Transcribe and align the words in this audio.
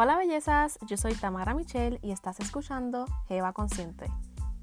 Hola 0.00 0.16
bellezas, 0.16 0.78
yo 0.86 0.96
soy 0.96 1.12
Tamara 1.14 1.54
Michelle 1.54 1.98
y 2.04 2.12
estás 2.12 2.38
escuchando 2.38 3.04
Jeva 3.26 3.52
Consciente, 3.52 4.06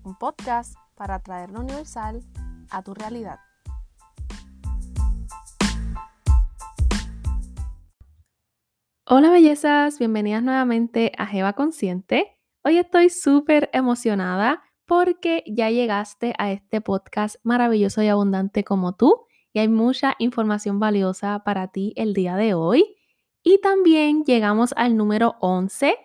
un 0.05 0.18
podcast 0.18 0.76
para 0.96 1.20
traer 1.20 1.50
lo 1.50 1.60
universal 1.60 2.23
a 2.70 2.82
tu 2.82 2.94
realidad. 2.94 3.40
Hola 9.05 9.30
bellezas, 9.30 10.00
bienvenidas 10.00 10.41
nuevamente 10.41 11.12
a 11.18 11.27
Jeva 11.27 11.52
Consciente. 11.52 12.40
Hoy 12.63 12.77
estoy 12.77 13.09
súper 13.09 13.70
emocionada 13.73 14.63
porque 14.86 15.44
ya 15.48 15.70
llegaste 15.70 16.34
a 16.38 16.54
este 16.54 16.80
podcast 16.80 17.36
maravilloso 17.44 18.02
y 18.02 18.08
abundante 18.08 18.63
como 18.63 18.95
tú 18.95 19.26
y 19.52 19.59
hay 19.59 19.67
mucha 19.67 20.16
información 20.17 20.80
valiosa 20.80 21.44
para 21.44 21.67
ti 21.73 21.91
el 21.98 22.13
día 22.13 22.38
de 22.38 22.54
hoy. 22.54 22.95
Y 23.48 23.59
también 23.59 24.23
llegamos 24.23 24.73
al 24.76 24.98
número 24.98 25.35
11, 25.40 25.95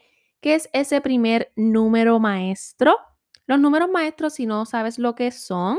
que 0.43 0.55
es 0.55 0.69
ese 0.75 1.01
primer 1.01 1.51
número 1.57 2.21
maestro. 2.21 2.99
Los 3.47 3.59
números 3.59 3.89
maestros, 3.91 4.35
si 4.35 4.45
no 4.45 4.67
sabes 4.67 4.99
lo 4.99 5.15
que 5.15 5.31
son, 5.31 5.79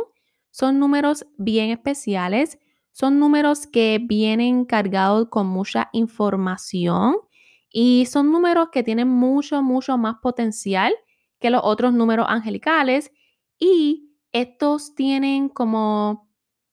son 0.49 0.79
números 0.79 1.23
bien 1.37 1.70
especiales, 1.70 2.57
son 2.91 3.20
números 3.20 3.67
que 3.67 3.99
vienen 4.03 4.65
cargados 4.65 5.27
con 5.29 5.45
mucha 5.45 5.89
información 5.93 7.17
y 7.70 8.07
son 8.07 8.31
números 8.31 8.70
que 8.71 8.81
tienen 8.81 9.07
mucho, 9.07 9.62
mucho 9.62 9.99
más 9.99 10.15
potencial 10.20 10.95
que 11.39 11.51
los 11.51 11.62
otros 11.63 11.93
números 11.93 12.25
angelicales 12.27 13.12
y 13.59 14.15
estos 14.31 14.95
tienen 14.95 15.48
como 15.48 16.27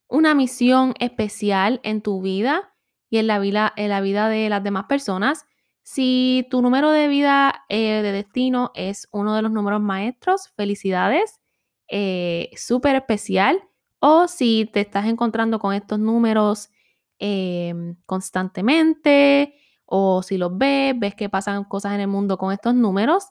una 0.08 0.34
misión 0.34 0.94
especial 0.98 1.78
en 1.82 2.00
tu 2.00 2.22
vida 2.22 2.74
y 3.10 3.18
en 3.18 3.26
la 3.26 3.38
vida, 3.38 3.72
de 3.76 4.48
las 4.48 4.62
demás 4.62 4.84
personas. 4.88 5.46
Si 5.82 6.46
tu 6.50 6.60
número 6.62 6.90
de 6.90 7.08
vida 7.08 7.64
eh, 7.68 8.02
de 8.02 8.12
destino 8.12 8.70
es 8.74 9.08
uno 9.10 9.34
de 9.34 9.42
los 9.42 9.50
números 9.50 9.80
maestros, 9.80 10.48
felicidades, 10.54 11.40
eh, 11.88 12.50
súper 12.56 12.96
especial. 12.96 13.62
O 14.00 14.28
si 14.28 14.70
te 14.72 14.80
estás 14.80 15.06
encontrando 15.06 15.58
con 15.58 15.74
estos 15.74 15.98
números 15.98 16.70
em, 17.18 17.96
constantemente, 18.06 19.54
o 19.86 20.22
si 20.22 20.38
los 20.38 20.56
ves, 20.56 20.94
ves 20.98 21.14
que 21.14 21.28
pasan 21.28 21.64
cosas 21.64 21.94
en 21.94 22.00
el 22.00 22.08
mundo 22.08 22.38
con 22.38 22.52
estos 22.52 22.74
números, 22.74 23.24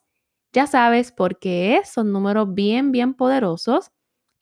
ya 0.53 0.67
sabes 0.67 1.11
por 1.11 1.39
qué 1.39 1.81
son 1.85 2.11
números 2.11 2.53
bien, 2.53 2.91
bien 2.91 3.13
poderosos. 3.13 3.91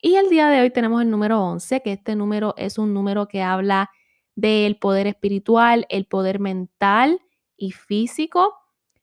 Y 0.00 0.16
el 0.16 0.30
día 0.30 0.48
de 0.48 0.62
hoy 0.62 0.70
tenemos 0.70 1.02
el 1.02 1.10
número 1.10 1.42
11, 1.42 1.82
que 1.82 1.92
este 1.92 2.16
número 2.16 2.54
es 2.56 2.78
un 2.78 2.94
número 2.94 3.28
que 3.28 3.42
habla 3.42 3.90
del 4.36 4.76
poder 4.76 5.06
espiritual, 5.06 5.86
el 5.88 6.04
poder 6.04 6.38
mental 6.38 7.20
y 7.56 7.72
físico. 7.72 8.54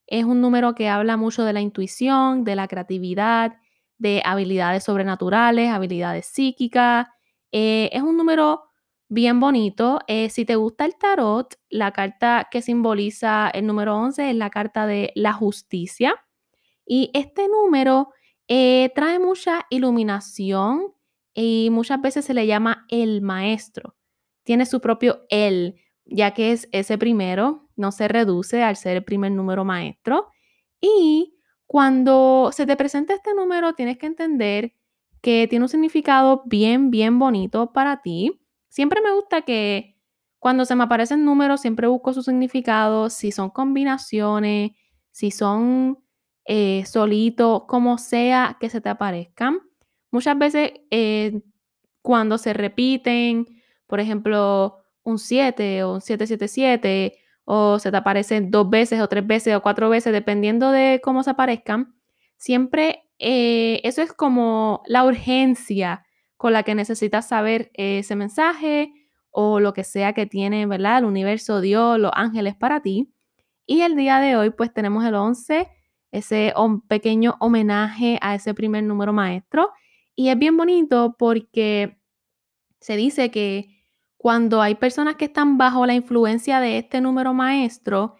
Es 0.08 0.23
un 0.25 0.42
número 0.42 0.75
que 0.75 0.88
habla 0.88 1.17
mucho 1.17 1.44
de 1.44 1.53
la 1.53 1.62
intuición, 1.62 2.44
de 2.44 2.56
la 2.56 2.67
creatividad, 2.67 3.58
de 3.98 4.22
habilidades 4.25 4.84
sobrenaturales, 4.84 5.72
habilidades 5.72 6.28
psíquicas. 6.28 7.08
Eh, 7.52 7.90
es 7.92 8.03
un 8.03 8.16
número 8.16 8.64
bien 9.09 9.40
bonito. 9.40 10.00
Eh, 10.08 10.30
si 10.30 10.45
te 10.45 10.56
gusta 10.56 10.86
el 10.86 10.95
tarot, 10.98 11.56
la 11.70 11.92
carta 11.92 12.47
que 12.52 12.62
simboliza 12.62 13.50
el 13.50 13.66
número 13.66 13.97
11 13.97 14.30
es 14.30 14.36
la 14.36 14.52
carta 14.52 14.86
de 14.86 15.12
la 15.16 15.34
justicia. 15.34 16.16
Y 16.86 17.09
este 17.14 17.47
número 17.47 18.09
eh, 18.47 18.92
trae 18.94 19.18
mucha 19.20 19.66
iluminación 19.70 20.94
y 21.34 21.70
muchas 21.72 22.02
veces 22.02 22.25
se 22.25 22.34
le 22.36 22.45
llama 22.45 22.86
el 22.90 23.22
maestro 23.22 23.95
tiene 24.44 24.66
su 24.66 24.81
propio 24.81 25.22
él, 25.30 25.75
ya 26.05 26.33
que 26.33 26.52
es 26.52 26.67
ese 26.72 26.97
primero, 26.97 27.69
no 27.75 27.91
se 27.91 28.08
reduce 28.08 28.61
al 28.63 28.75
ser 28.75 28.97
el 28.97 29.03
primer 29.03 29.31
número 29.31 29.66
maestro. 29.66 30.27
Y 30.81 31.35
cuando 31.66 32.51
se 32.53 32.66
te 32.66 32.75
presenta 32.75 33.13
este 33.13 33.34
número, 33.34 33.73
tienes 33.73 33.97
que 33.97 34.06
entender 34.06 34.73
que 35.22 35.47
tiene 35.47 35.66
un 35.66 35.69
significado 35.69 36.44
bien, 36.45 36.91
bien 36.91 37.18
bonito 37.18 37.72
para 37.72 38.01
ti. 38.01 38.41
Siempre 38.68 39.01
me 39.01 39.13
gusta 39.13 39.44
que 39.44 39.97
cuando 40.40 40.66
se 40.66 40.75
me 40.75 40.84
aparecen 40.84 41.23
números, 41.23 41.62
siempre 41.62 41.88
busco 41.88 42.12
su 42.12 42.22
significado, 42.22 43.09
si 43.09 43.31
son 43.31 43.50
combinaciones, 43.50 44.72
si 45.12 45.31
son 45.31 46.03
eh, 46.44 46.84
solitos, 46.85 47.63
como 47.66 47.97
sea 47.97 48.57
que 48.59 48.69
se 48.69 48.81
te 48.81 48.89
aparezcan. 48.89 49.62
Muchas 50.12 50.38
veces 50.38 50.73
eh, 50.91 51.41
cuando 52.01 52.38
se 52.38 52.51
repiten 52.51 53.62
por 53.94 54.00
ejemplo, 54.00 54.80
un 55.04 55.20
7 55.20 55.84
o 55.84 55.94
un 55.94 56.02
777 56.02 57.16
o 57.46 57.78
se 57.78 57.92
te 57.92 57.98
aparecen 57.98 58.50
dos 58.50 58.68
veces 58.68 59.00
o 59.00 59.08
tres 59.08 59.28
veces 59.28 59.56
o 59.56 59.62
cuatro 59.62 59.88
veces, 59.88 60.12
dependiendo 60.12 60.72
de 60.72 61.00
cómo 61.04 61.22
se 61.22 61.30
aparezcan, 61.30 61.94
siempre 62.36 63.08
eh, 63.20 63.81
eso 63.84 64.02
es 64.02 64.12
como 64.12 64.81
la 64.88 65.06
urgencia 65.06 66.08
con 66.38 66.54
la 66.54 66.64
que 66.64 66.74
necesitas 66.74 67.28
saber 67.28 67.70
ese 67.76 68.16
mensaje 68.16 68.92
o 69.30 69.59
lo 69.59 69.74
que 69.74 69.84
sea 69.84 70.14
que 70.14 70.25
tiene, 70.25 70.66
¿verdad? 70.66 70.98
El 70.98 71.06
universo, 71.06 71.62
Dios, 71.62 72.00
los 72.00 72.14
ángeles 72.16 72.56
para 72.56 72.81
ti. 72.81 73.14
Y 73.68 73.81
el 73.81 73.96
día 73.96 74.20
de 74.20 74.38
hoy, 74.38 74.50
pues 74.50 74.74
tenemos 74.74 75.06
el 75.06 75.14
11, 75.14 75.68
ese 76.10 76.52
pequeño 76.88 77.36
homenaje 77.40 78.18
a 78.24 78.34
ese 78.34 78.56
primer 78.56 78.86
número 78.86 79.14
maestro. 79.14 79.70
Y 80.16 80.30
es 80.30 80.40
bien 80.40 80.58
bonito 80.58 81.16
porque 81.16 82.00
se 82.80 82.98
dice 82.98 83.30
que 83.30 83.82
cuando 84.23 84.61
hay 84.61 84.75
personas 84.75 85.17
que 85.17 85.25
están 85.25 85.57
bajo 85.57 85.85
la 85.85 85.95
influencia 85.95 86.61
de 86.61 86.78
este 86.78 87.01
número 87.01 87.34
maestro, 87.34 88.16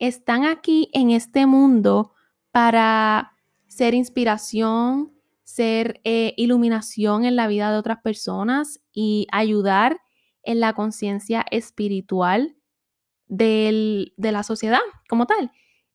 están 0.00 0.44
aquí 0.44 0.90
en 0.92 1.10
este 1.10 1.46
mundo 1.46 2.12
para 2.50 3.36
ser 3.68 3.94
inspiración, 3.94 5.12
ser 5.44 6.00
eh, 6.02 6.34
iluminación 6.36 7.24
en 7.24 7.36
la 7.36 7.46
vida 7.46 7.70
de 7.70 7.78
otras 7.78 7.98
personas 8.02 8.80
y 8.92 9.28
ayudar 9.30 10.00
en 10.42 10.58
la 10.58 10.72
conciencia 10.72 11.46
espiritual 11.52 12.56
de 13.28 14.10
la 14.18 14.42
sociedad 14.42 14.82
como 15.08 15.26
tal. 15.26 15.52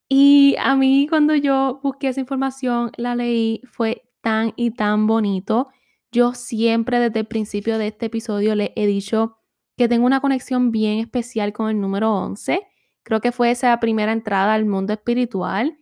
Y 0.08 0.56
a 0.58 0.78
mí 0.78 1.06
cuando 1.09 1.36
yo 1.36 1.81
busqué 1.84 2.08
esa 2.08 2.22
información, 2.22 2.92
la 2.96 3.14
leí, 3.14 3.62
fue 3.69 4.09
tan 4.22 4.53
y 4.56 4.72
tan 4.72 5.06
bonito. 5.06 5.68
Yo 6.14 6.34
siempre 6.34 7.02
desde 7.02 7.19
el 7.19 7.28
principio 7.28 7.78
de 7.78 7.88
este 7.88 8.06
episodio 8.06 8.56
le 8.56 8.72
he 8.78 8.88
dicho 8.88 9.36
que 9.80 9.88
tengo 9.88 10.06
una 10.06 10.20
conexión 10.20 10.72
bien 10.72 11.00
especial 11.00 11.54
con 11.54 11.70
el 11.70 11.80
número 11.80 12.14
11. 12.14 12.68
Creo 13.02 13.22
que 13.22 13.32
fue 13.32 13.52
esa 13.52 13.80
primera 13.80 14.12
entrada 14.12 14.54
al 14.54 14.66
mundo 14.66 14.92
espiritual. 14.92 15.78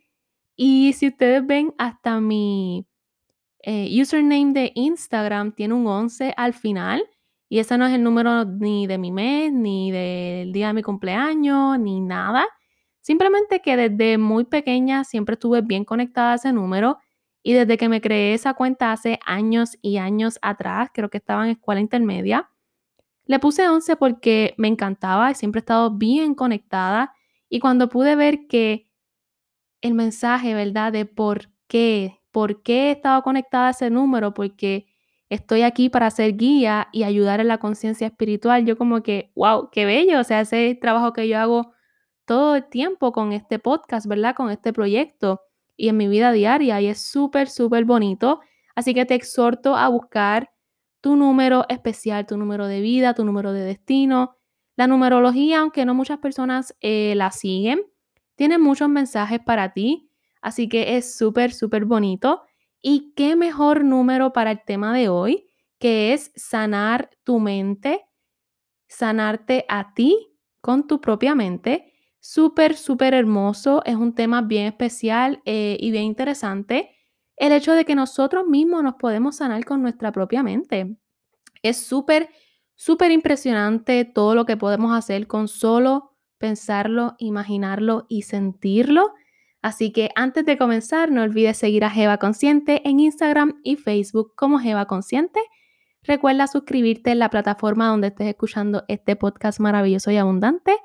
Y 0.55 0.93
si 0.93 1.07
ustedes 1.07 1.43
ven, 1.43 1.73
hasta 1.79 2.21
mi 2.21 2.85
eh, 3.63 3.89
username 3.99 4.53
de 4.53 4.71
Instagram 4.75 5.51
tiene 5.53 5.73
un 5.73 5.87
11 5.87 6.31
al 6.37 6.53
final. 6.53 7.03
Y 7.49 7.57
ese 7.57 7.75
no 7.79 7.87
es 7.87 7.93
el 7.95 8.03
número 8.03 8.45
ni 8.45 8.85
de 8.85 8.99
mi 8.99 9.11
mes, 9.11 9.51
ni 9.51 9.89
del 9.89 10.51
día 10.51 10.67
de 10.67 10.73
mi 10.73 10.83
cumpleaños, 10.83 11.79
ni 11.79 11.99
nada. 11.99 12.45
Simplemente 13.01 13.61
que 13.61 13.77
desde 13.77 14.19
muy 14.19 14.45
pequeña 14.45 15.05
siempre 15.05 15.33
estuve 15.33 15.61
bien 15.61 15.85
conectada 15.85 16.33
a 16.33 16.35
ese 16.35 16.53
número. 16.53 16.99
Y 17.41 17.53
desde 17.53 17.77
que 17.79 17.89
me 17.89 17.99
creé 17.99 18.35
esa 18.35 18.53
cuenta 18.53 18.91
hace 18.91 19.17
años 19.25 19.75
y 19.81 19.97
años 19.97 20.37
atrás, 20.43 20.91
creo 20.93 21.09
que 21.09 21.17
estaba 21.17 21.45
en 21.45 21.53
escuela 21.53 21.81
intermedia, 21.81 22.51
le 23.27 23.39
puse 23.39 23.67
11 23.67 23.95
porque 23.97 24.55
me 24.57 24.67
encantaba 24.67 25.33
siempre 25.33 25.59
he 25.59 25.61
estado 25.61 25.91
bien 25.91 26.35
conectada. 26.35 27.13
Y 27.49 27.59
cuando 27.59 27.89
pude 27.89 28.15
ver 28.15 28.47
que 28.47 28.89
el 29.81 29.93
mensaje, 29.93 30.53
¿verdad? 30.53 30.91
De 30.91 31.05
por 31.05 31.49
qué, 31.67 32.19
por 32.31 32.63
qué 32.63 32.89
he 32.89 32.91
estado 32.91 33.21
conectada 33.23 33.67
a 33.67 33.71
ese 33.71 33.89
número, 33.89 34.33
porque 34.33 34.87
estoy 35.29 35.63
aquí 35.63 35.89
para 35.89 36.09
ser 36.11 36.37
guía 36.37 36.89
y 36.91 37.03
ayudar 37.03 37.39
en 37.41 37.47
la 37.49 37.59
conciencia 37.59 38.07
espiritual, 38.07 38.65
yo 38.65 38.77
como 38.77 39.03
que, 39.03 39.31
wow, 39.35 39.69
qué 39.71 39.85
bello, 39.85 40.19
o 40.19 40.23
sea, 40.23 40.41
ese 40.41 40.77
trabajo 40.79 41.13
que 41.13 41.27
yo 41.27 41.37
hago 41.39 41.73
todo 42.25 42.55
el 42.55 42.65
tiempo 42.69 43.11
con 43.11 43.33
este 43.33 43.59
podcast, 43.59 44.07
¿verdad? 44.07 44.35
Con 44.35 44.51
este 44.51 44.73
proyecto 44.73 45.41
y 45.77 45.89
en 45.89 45.97
mi 45.97 46.07
vida 46.07 46.31
diaria 46.31 46.81
y 46.81 46.87
es 46.87 47.01
súper, 47.01 47.49
súper 47.49 47.85
bonito. 47.85 48.41
Así 48.75 48.93
que 48.93 49.05
te 49.05 49.15
exhorto 49.15 49.75
a 49.75 49.87
buscar 49.89 50.49
tu 51.07 51.15
número 51.15 51.65
especial, 51.69 52.25
tu 52.25 52.35
número 52.35 52.67
de 52.67 52.81
vida, 52.81 53.13
tu 53.13 53.23
número 53.23 53.53
de 53.53 53.61
destino. 53.61 54.35
La 54.75 54.87
numerología, 54.87 55.59
aunque 55.59 55.85
no 55.85 55.93
muchas 55.93 56.17
personas 56.17 56.75
eh, 56.81 57.13
la 57.15 57.31
siguen, 57.31 57.79
tiene 58.35 58.57
muchos 58.57 58.89
mensajes 58.89 59.39
para 59.39 59.71
ti, 59.71 60.11
así 60.41 60.67
que 60.67 60.97
es 60.97 61.17
súper, 61.17 61.53
súper 61.53 61.85
bonito. 61.85 62.41
Y 62.81 63.13
qué 63.15 63.37
mejor 63.37 63.85
número 63.85 64.33
para 64.33 64.51
el 64.51 64.65
tema 64.65 64.93
de 64.93 65.07
hoy, 65.07 65.47
que 65.79 66.11
es 66.11 66.33
sanar 66.35 67.09
tu 67.23 67.39
mente, 67.39 68.01
sanarte 68.89 69.63
a 69.69 69.93
ti 69.93 70.35
con 70.59 70.87
tu 70.87 70.99
propia 70.99 71.35
mente. 71.35 71.93
Súper, 72.19 72.75
súper 72.75 73.13
hermoso, 73.13 73.81
es 73.85 73.95
un 73.95 74.13
tema 74.13 74.41
bien 74.41 74.65
especial 74.65 75.41
eh, 75.45 75.77
y 75.79 75.89
bien 75.89 76.03
interesante 76.03 76.96
el 77.37 77.51
hecho 77.51 77.73
de 77.73 77.85
que 77.85 77.95
nosotros 77.95 78.45
mismos 78.45 78.83
nos 78.83 78.95
podemos 78.95 79.37
sanar 79.37 79.63
con 79.63 79.81
nuestra 79.81 80.11
propia 80.11 80.43
mente. 80.43 80.97
Es 81.61 81.77
súper, 81.77 82.29
súper 82.75 83.11
impresionante 83.11 84.05
todo 84.05 84.35
lo 84.35 84.45
que 84.45 84.57
podemos 84.57 84.95
hacer 84.95 85.27
con 85.27 85.47
solo 85.47 86.17
pensarlo, 86.37 87.15
imaginarlo 87.19 88.05
y 88.09 88.23
sentirlo. 88.23 89.13
Así 89.61 89.91
que 89.91 90.09
antes 90.15 90.45
de 90.45 90.57
comenzar, 90.57 91.11
no 91.11 91.23
olvides 91.23 91.57
seguir 91.57 91.83
a 91.83 91.89
Jeva 91.89 92.17
Consciente 92.17 92.87
en 92.87 92.99
Instagram 92.99 93.59
y 93.63 93.75
Facebook 93.75 94.33
como 94.35 94.59
Jeva 94.59 94.85
Consciente. 94.85 95.39
Recuerda 96.03 96.47
suscribirte 96.47 97.11
en 97.11 97.19
la 97.19 97.29
plataforma 97.29 97.87
donde 97.87 98.07
estés 98.07 98.27
escuchando 98.27 98.83
este 98.87 99.15
podcast 99.15 99.59
maravilloso 99.59 100.11
y 100.11 100.17
abundante. 100.17 100.77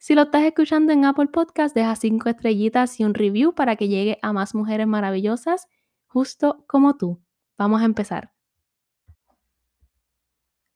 Si 0.00 0.14
lo 0.14 0.22
estás 0.22 0.44
escuchando 0.44 0.92
en 0.92 1.04
Apple 1.04 1.26
Podcast, 1.26 1.74
deja 1.74 1.96
cinco 1.96 2.28
estrellitas 2.28 3.00
y 3.00 3.04
un 3.04 3.14
review 3.14 3.52
para 3.52 3.74
que 3.74 3.88
llegue 3.88 4.18
a 4.22 4.32
más 4.32 4.54
mujeres 4.54 4.86
maravillosas, 4.86 5.66
justo 6.06 6.64
como 6.68 6.96
tú. 6.96 7.20
Vamos 7.58 7.82
a 7.82 7.84
empezar. 7.84 8.32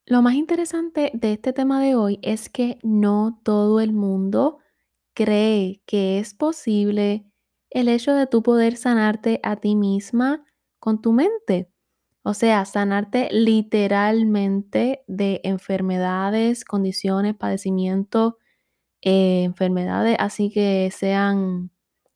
Lo 0.06 0.22
más 0.22 0.34
interesante 0.34 1.12
de 1.14 1.34
este 1.34 1.52
tema 1.52 1.80
de 1.80 1.94
hoy 1.94 2.18
es 2.22 2.48
que 2.48 2.78
no 2.82 3.40
todo 3.44 3.78
el 3.78 3.92
mundo 3.92 4.58
cree 5.14 5.80
que 5.86 6.18
es 6.18 6.34
posible 6.34 7.24
el 7.70 7.88
hecho 7.88 8.12
de 8.14 8.26
tú 8.26 8.42
poder 8.42 8.76
sanarte 8.76 9.38
a 9.44 9.54
ti 9.54 9.76
misma 9.76 10.44
con 10.80 11.00
tu 11.00 11.12
mente. 11.12 11.70
O 12.24 12.34
sea, 12.34 12.64
sanarte 12.64 13.28
literalmente 13.30 15.04
de 15.06 15.40
enfermedades, 15.44 16.64
condiciones, 16.64 17.36
padecimientos, 17.36 18.34
eh, 19.02 19.44
enfermedades, 19.44 20.16
así 20.18 20.50
que 20.50 20.90
sean 20.96 21.70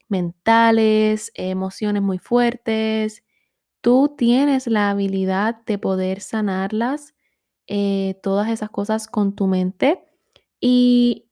mentales, 0.08 1.32
emociones 1.34 2.02
muy 2.02 2.18
fuertes. 2.18 3.24
Tú 3.80 4.14
tienes 4.16 4.66
la 4.66 4.90
habilidad 4.90 5.64
de 5.66 5.78
poder 5.78 6.20
sanarlas, 6.20 7.14
eh, 7.66 8.18
todas 8.22 8.48
esas 8.50 8.70
cosas 8.70 9.08
con 9.08 9.34
tu 9.34 9.46
mente. 9.46 10.04
Y 10.60 11.26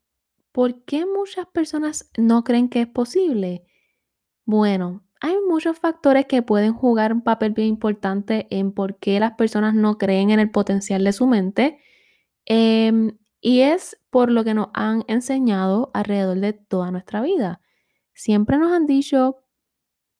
¿Por 0.54 0.84
qué 0.84 1.04
muchas 1.04 1.46
personas 1.48 2.08
no 2.16 2.44
creen 2.44 2.68
que 2.68 2.82
es 2.82 2.86
posible? 2.86 3.64
Bueno, 4.46 5.04
hay 5.20 5.34
muchos 5.48 5.78
factores 5.80 6.26
que 6.26 6.42
pueden 6.42 6.74
jugar 6.74 7.12
un 7.12 7.22
papel 7.22 7.50
bien 7.52 7.66
importante 7.68 8.46
en 8.50 8.70
por 8.70 8.98
qué 9.00 9.18
las 9.18 9.32
personas 9.32 9.74
no 9.74 9.98
creen 9.98 10.30
en 10.30 10.38
el 10.38 10.52
potencial 10.52 11.02
de 11.02 11.12
su 11.12 11.26
mente. 11.26 11.80
Em, 12.46 13.18
y 13.40 13.62
es 13.62 13.98
por 14.14 14.30
lo 14.30 14.44
que 14.44 14.54
nos 14.54 14.68
han 14.74 15.02
enseñado 15.08 15.90
alrededor 15.92 16.38
de 16.38 16.52
toda 16.52 16.92
nuestra 16.92 17.20
vida. 17.20 17.60
Siempre 18.12 18.58
nos 18.58 18.70
han 18.70 18.86
dicho 18.86 19.38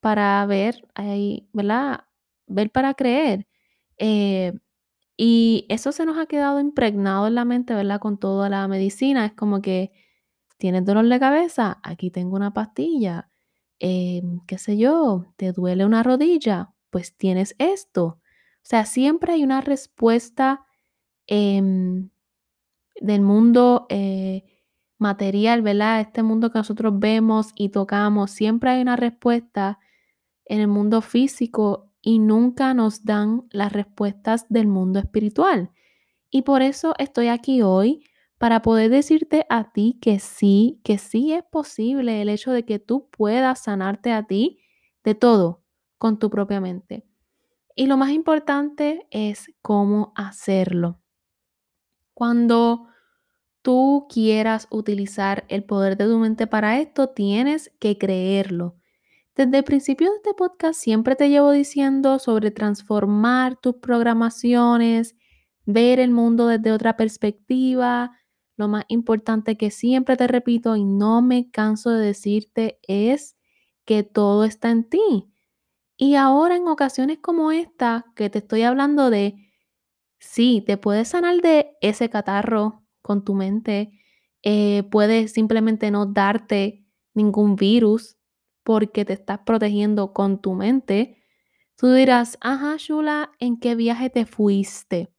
para 0.00 0.44
ver, 0.46 0.88
¿verdad? 1.52 2.00
Ver 2.48 2.72
para 2.72 2.94
creer. 2.94 3.46
Eh, 3.98 4.52
y 5.16 5.64
eso 5.68 5.92
se 5.92 6.06
nos 6.06 6.18
ha 6.18 6.26
quedado 6.26 6.58
impregnado 6.58 7.28
en 7.28 7.36
la 7.36 7.44
mente, 7.44 7.72
¿verdad? 7.72 8.00
Con 8.00 8.18
toda 8.18 8.48
la 8.48 8.66
medicina. 8.66 9.26
Es 9.26 9.34
como 9.34 9.62
que 9.62 9.92
¿Tienes 10.58 10.84
dolor 10.84 11.08
de 11.08 11.20
cabeza? 11.20 11.78
Aquí 11.84 12.10
tengo 12.10 12.34
una 12.34 12.52
pastilla. 12.52 13.30
Em, 13.78 14.40
¿Qué 14.46 14.58
sé 14.58 14.76
yo? 14.76 15.26
¿Te 15.36 15.52
duele 15.52 15.84
una 15.84 16.02
rodilla? 16.02 16.74
Pues 16.90 17.16
tienes 17.16 17.54
esto. 17.58 18.04
O 18.04 18.20
sea, 18.62 18.86
siempre 18.86 19.34
hay 19.34 19.44
una 19.44 19.60
respuesta 19.60 20.64
em, 21.28 22.10
del 23.00 23.22
mundo 23.22 23.86
eh, 23.88 24.44
material, 24.98 25.62
¿verdad? 25.62 26.00
Este 26.00 26.22
mundo 26.22 26.50
que 26.50 26.58
nosotros 26.58 26.98
vemos 26.98 27.52
y 27.54 27.70
tocamos. 27.70 28.30
Siempre 28.30 28.70
hay 28.70 28.82
una 28.82 28.96
respuesta 28.96 29.78
en 30.46 30.60
el 30.60 30.68
mundo 30.68 31.00
físico 31.00 31.90
y 32.02 32.18
nunca 32.18 32.74
nos 32.74 33.04
dan 33.04 33.44
las 33.50 33.72
respuestas 33.72 34.46
del 34.48 34.66
mundo 34.66 34.98
espiritual. 34.98 35.70
Y 36.30 36.42
por 36.42 36.62
eso 36.62 36.94
estoy 36.98 37.28
aquí 37.28 37.62
hoy 37.62 38.04
para 38.38 38.62
poder 38.62 38.90
decirte 38.90 39.46
a 39.48 39.72
ti 39.72 39.98
que 40.02 40.18
sí, 40.18 40.80
que 40.84 40.98
sí 40.98 41.32
es 41.32 41.44
posible 41.44 42.20
el 42.20 42.28
hecho 42.28 42.52
de 42.52 42.64
que 42.64 42.78
tú 42.78 43.08
puedas 43.10 43.62
sanarte 43.62 44.12
a 44.12 44.26
ti 44.26 44.58
de 45.04 45.14
todo 45.14 45.62
con 45.98 46.18
tu 46.18 46.30
propia 46.30 46.60
mente. 46.60 47.06
Y 47.76 47.86
lo 47.86 47.96
más 47.96 48.10
importante 48.10 49.06
es 49.10 49.46
cómo 49.62 50.12
hacerlo. 50.16 51.00
Cuando 52.14 52.86
tú 53.62 54.06
quieras 54.08 54.68
utilizar 54.70 55.44
el 55.48 55.64
poder 55.64 55.96
de 55.96 56.06
tu 56.06 56.18
mente 56.18 56.46
para 56.46 56.78
esto, 56.80 57.08
tienes 57.08 57.72
que 57.80 57.98
creerlo. 57.98 58.76
Desde 59.36 59.58
el 59.58 59.64
principio 59.64 60.10
de 60.10 60.16
este 60.16 60.34
podcast 60.34 60.80
siempre 60.80 61.16
te 61.16 61.28
llevo 61.28 61.50
diciendo 61.50 62.20
sobre 62.20 62.52
transformar 62.52 63.56
tus 63.56 63.76
programaciones, 63.76 65.16
ver 65.66 65.98
el 65.98 66.12
mundo 66.12 66.46
desde 66.46 66.72
otra 66.72 66.96
perspectiva, 66.96 68.12
lo 68.56 68.68
más 68.68 68.84
importante 68.88 69.56
que 69.56 69.70
siempre 69.72 70.16
te 70.16 70.28
repito 70.28 70.76
y 70.76 70.84
no 70.84 71.20
me 71.22 71.50
canso 71.50 71.90
de 71.90 72.06
decirte 72.06 72.78
es 72.86 73.36
que 73.84 74.04
todo 74.04 74.44
está 74.44 74.70
en 74.70 74.88
ti. 74.88 75.28
Y 75.96 76.14
ahora 76.14 76.56
en 76.56 76.68
ocasiones 76.68 77.18
como 77.20 77.52
esta 77.52 78.06
que 78.14 78.30
te 78.30 78.38
estoy 78.38 78.62
hablando 78.62 79.10
de, 79.10 79.43
sí, 80.24 80.62
te 80.66 80.76
puedes 80.78 81.08
sanar 81.08 81.40
de 81.42 81.76
ese 81.80 82.08
catarro 82.10 82.82
con 83.02 83.24
tu 83.24 83.34
mente, 83.34 83.92
eh, 84.42 84.84
puedes 84.90 85.32
simplemente 85.32 85.90
no 85.90 86.06
darte 86.06 86.84
ningún 87.14 87.56
virus 87.56 88.16
porque 88.64 89.04
te 89.04 89.12
estás 89.14 89.40
protegiendo 89.46 90.12
con 90.12 90.40
tu 90.40 90.54
mente. 90.54 91.22
Tú 91.76 91.92
dirás, 91.92 92.38
ajá, 92.40 92.76
Shula, 92.78 93.32
¿en 93.40 93.58
qué 93.60 93.74
viaje 93.74 94.10
te 94.10 94.26
fuiste? 94.26 95.10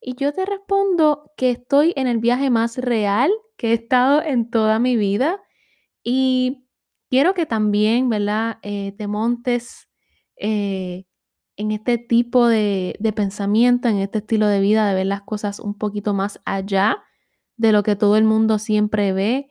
Y 0.00 0.14
yo 0.16 0.32
te 0.32 0.44
respondo 0.46 1.32
que 1.36 1.50
estoy 1.50 1.92
en 1.96 2.06
el 2.06 2.18
viaje 2.18 2.50
más 2.50 2.78
real 2.78 3.30
que 3.56 3.70
he 3.70 3.74
estado 3.74 4.22
en 4.22 4.50
toda 4.50 4.78
mi 4.78 4.96
vida 4.96 5.40
y 6.04 6.66
quiero 7.10 7.34
que 7.34 7.46
también, 7.46 8.08
¿verdad? 8.08 8.58
Eh, 8.62 8.92
te 8.98 9.06
montes 9.08 9.88
eh, 10.36 11.04
en 11.56 11.72
este 11.72 11.98
tipo 11.98 12.48
de, 12.48 12.96
de 12.98 13.12
pensamiento, 13.12 13.88
en 13.88 13.98
este 13.98 14.18
estilo 14.18 14.46
de 14.46 14.60
vida, 14.60 14.88
de 14.88 14.94
ver 14.94 15.06
las 15.06 15.22
cosas 15.22 15.60
un 15.60 15.74
poquito 15.74 16.14
más 16.14 16.40
allá 16.44 17.02
de 17.56 17.72
lo 17.72 17.82
que 17.82 17.96
todo 17.96 18.16
el 18.16 18.24
mundo 18.24 18.58
siempre 18.58 19.12
ve. 19.12 19.50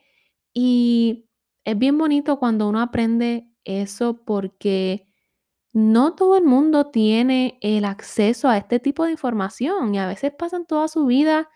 Y 0.54 1.28
es 1.66 1.78
bien 1.78 1.98
bonito 1.98 2.40
cuando 2.40 2.70
uno 2.70 2.82
aprende 2.82 3.50
eso 3.64 4.24
porque 4.24 5.08
no 5.74 6.16
todo 6.16 6.38
el 6.38 6.46
mundo 6.46 6.86
tiene 6.90 7.58
el 7.62 7.84
acceso 7.84 8.48
a 8.48 8.58
este 8.58 8.80
tipo 8.80 9.04
de 9.04 9.12
información 9.12 9.94
y 9.94 10.00
a 10.00 10.08
veces 10.08 10.32
pasan 10.32 10.66
toda 10.66 10.88
su 10.88 11.06
vida 11.06 11.50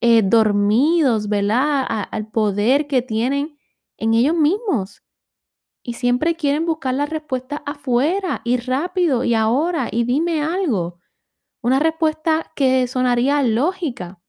eh, 0.00 0.22
dormidos, 0.22 1.28
¿verdad? 1.28 1.86
al 2.10 2.28
poder 2.28 2.88
que 2.88 3.02
tienen 3.02 3.56
en 3.98 4.14
ellos 4.14 4.34
mismos. 4.34 5.02
Y 5.82 5.94
siempre 5.94 6.36
quieren 6.36 6.66
buscar 6.66 6.94
la 6.94 7.06
respuesta 7.06 7.62
afuera 7.66 8.40
y 8.44 8.56
rápido 8.58 9.24
y 9.24 9.34
ahora 9.34 9.88
y 9.90 10.04
dime 10.04 10.42
algo. 10.42 11.00
Una 11.60 11.78
respuesta 11.80 12.52
que 12.54 12.86
sonaría 12.86 13.42
lógica. 13.42 14.20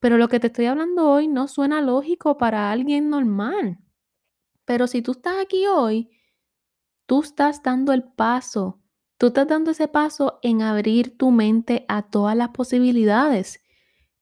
Pero 0.00 0.18
lo 0.18 0.28
que 0.28 0.40
te 0.40 0.48
estoy 0.48 0.66
hablando 0.66 1.10
hoy 1.10 1.28
no 1.28 1.48
suena 1.48 1.80
lógico 1.80 2.36
para 2.36 2.70
alguien 2.70 3.10
normal. 3.10 3.78
Pero 4.64 4.86
si 4.86 5.02
tú 5.02 5.12
estás 5.12 5.36
aquí 5.40 5.66
hoy 5.66 6.10
Tú 7.06 7.22
estás 7.22 7.62
dando 7.62 7.92
el 7.92 8.02
paso, 8.02 8.80
tú 9.16 9.28
estás 9.28 9.46
dando 9.46 9.70
ese 9.70 9.86
paso 9.86 10.40
en 10.42 10.60
abrir 10.60 11.16
tu 11.16 11.30
mente 11.30 11.84
a 11.88 12.02
todas 12.02 12.36
las 12.36 12.48
posibilidades. 12.48 13.62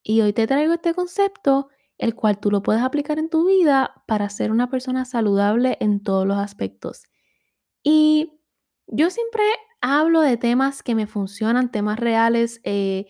Y 0.02 0.20
hoy 0.20 0.34
te 0.34 0.46
traigo 0.46 0.74
este 0.74 0.92
concepto, 0.92 1.68
el 1.98 2.14
cual 2.14 2.38
tú 2.40 2.50
lo 2.50 2.62
puedes 2.62 2.82
aplicar 2.82 3.18
en 3.18 3.30
tu 3.30 3.46
vida 3.46 4.02
para 4.06 4.28
ser 4.30 4.50
una 4.52 4.68
persona 4.70 5.04
saludable 5.04 5.76
en 5.80 6.02
todos 6.02 6.26
los 6.26 6.38
aspectos. 6.38 7.04
Y 7.82 8.32
yo 8.86 9.10
siempre 9.10 9.44
hablo 9.80 10.20
de 10.22 10.36
temas 10.36 10.82
que 10.82 10.94
me 10.94 11.06
funcionan, 11.06 11.70
temas 11.70 11.98
reales, 11.98 12.60
eh, 12.64 13.06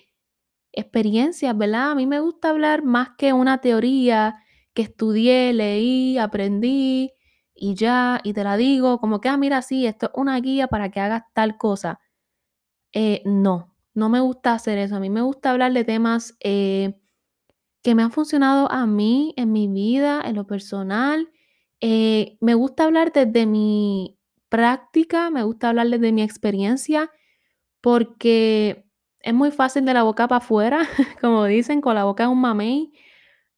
experiencias, 0.72 1.56
¿verdad? 1.56 1.92
A 1.92 1.94
mí 1.94 2.06
me 2.06 2.20
gusta 2.20 2.50
hablar 2.50 2.82
más 2.84 3.10
que 3.18 3.32
una 3.32 3.60
teoría 3.60 4.36
que 4.74 4.82
estudié, 4.82 5.52
leí, 5.52 6.18
aprendí 6.18 7.12
y 7.54 7.74
ya, 7.76 8.20
y 8.24 8.32
te 8.34 8.44
la 8.44 8.56
digo, 8.56 8.98
como 8.98 9.20
que, 9.20 9.28
ah, 9.28 9.36
mira, 9.36 9.62
sí, 9.62 9.86
esto 9.86 10.06
es 10.06 10.12
una 10.16 10.38
guía 10.40 10.66
para 10.68 10.90
que 10.90 11.00
hagas 11.00 11.22
tal 11.34 11.56
cosa. 11.58 12.00
Eh, 12.92 13.22
no, 13.24 13.74
no 13.94 14.08
me 14.08 14.20
gusta 14.20 14.54
hacer 14.54 14.78
eso. 14.78 14.96
A 14.96 15.00
mí 15.00 15.10
me 15.10 15.22
gusta 15.22 15.50
hablar 15.50 15.72
de 15.72 15.84
temas 15.84 16.36
eh, 16.40 17.00
que 17.84 17.94
me 17.94 18.02
han 18.02 18.10
funcionado 18.10 18.72
a 18.72 18.86
mí 18.86 19.34
en 19.36 19.52
mi 19.52 19.68
vida, 19.68 20.22
en 20.24 20.36
lo 20.36 20.46
personal. 20.46 21.30
Eh, 21.82 22.38
me 22.40 22.54
gusta 22.54 22.84
hablar 22.84 23.12
desde 23.12 23.44
mi 23.44 24.18
práctica, 24.48 25.28
me 25.28 25.42
gusta 25.42 25.68
hablar 25.68 25.88
desde 25.90 26.10
mi 26.10 26.22
experiencia, 26.22 27.10
porque 27.82 28.86
es 29.20 29.34
muy 29.34 29.50
fácil 29.50 29.84
de 29.84 29.92
la 29.92 30.02
boca 30.02 30.26
para 30.28 30.38
afuera, 30.38 30.88
como 31.20 31.44
dicen, 31.44 31.82
con 31.82 31.94
la 31.94 32.04
boca 32.04 32.24
en 32.24 32.30
un 32.30 32.40
mamey. 32.40 32.94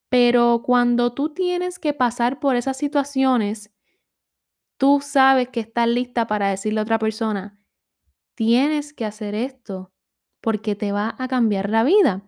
Pero 0.09 0.63
cuando 0.65 1.15
tú 1.15 1.33
tienes 1.33 1.79
que 1.79 1.95
pasar 1.95 2.41
por 2.41 2.57
esas 2.57 2.77
situaciones, 2.77 3.73
tú 4.77 5.01
sabes 5.01 5.51
que 5.51 5.61
estás 5.61 5.87
lista 5.87 6.27
para 6.27 6.51
decirle 6.51 6.81
a 6.81 6.83
otra 6.83 6.99
persona, 6.99 7.61
tienes 8.35 8.93
que 8.93 9.05
hacer 9.05 9.37
esto 9.37 9.93
porque 10.41 10.75
te 10.75 10.91
va 10.91 11.15
a 11.17 11.29
cambiar 11.29 11.71
la 11.71 11.85
vida. 11.85 12.25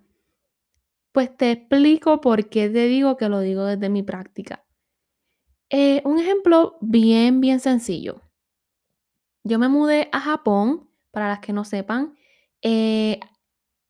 Pues 1.19 1.37
te 1.37 1.51
explico 1.51 2.21
por 2.21 2.49
qué 2.49 2.71
te 2.71 2.87
digo 2.87 3.17
que 3.17 3.29
lo 3.29 3.41
digo 3.41 3.65
desde 3.65 3.89
mi 3.89 4.05
práctica. 4.05 4.65
Eh, 5.69 6.01
un 6.05 6.21
ejemplo 6.21 6.79
bien, 6.81 7.41
bien 7.41 7.59
sencillo. 7.59 8.23
Yo 9.43 9.59
me 9.59 9.67
mudé 9.67 10.09
a 10.13 10.21
Japón, 10.21 10.89
para 11.11 11.27
las 11.27 11.41
que 11.41 11.53
no 11.53 11.65
sepan, 11.65 12.15
eh, 12.63 13.19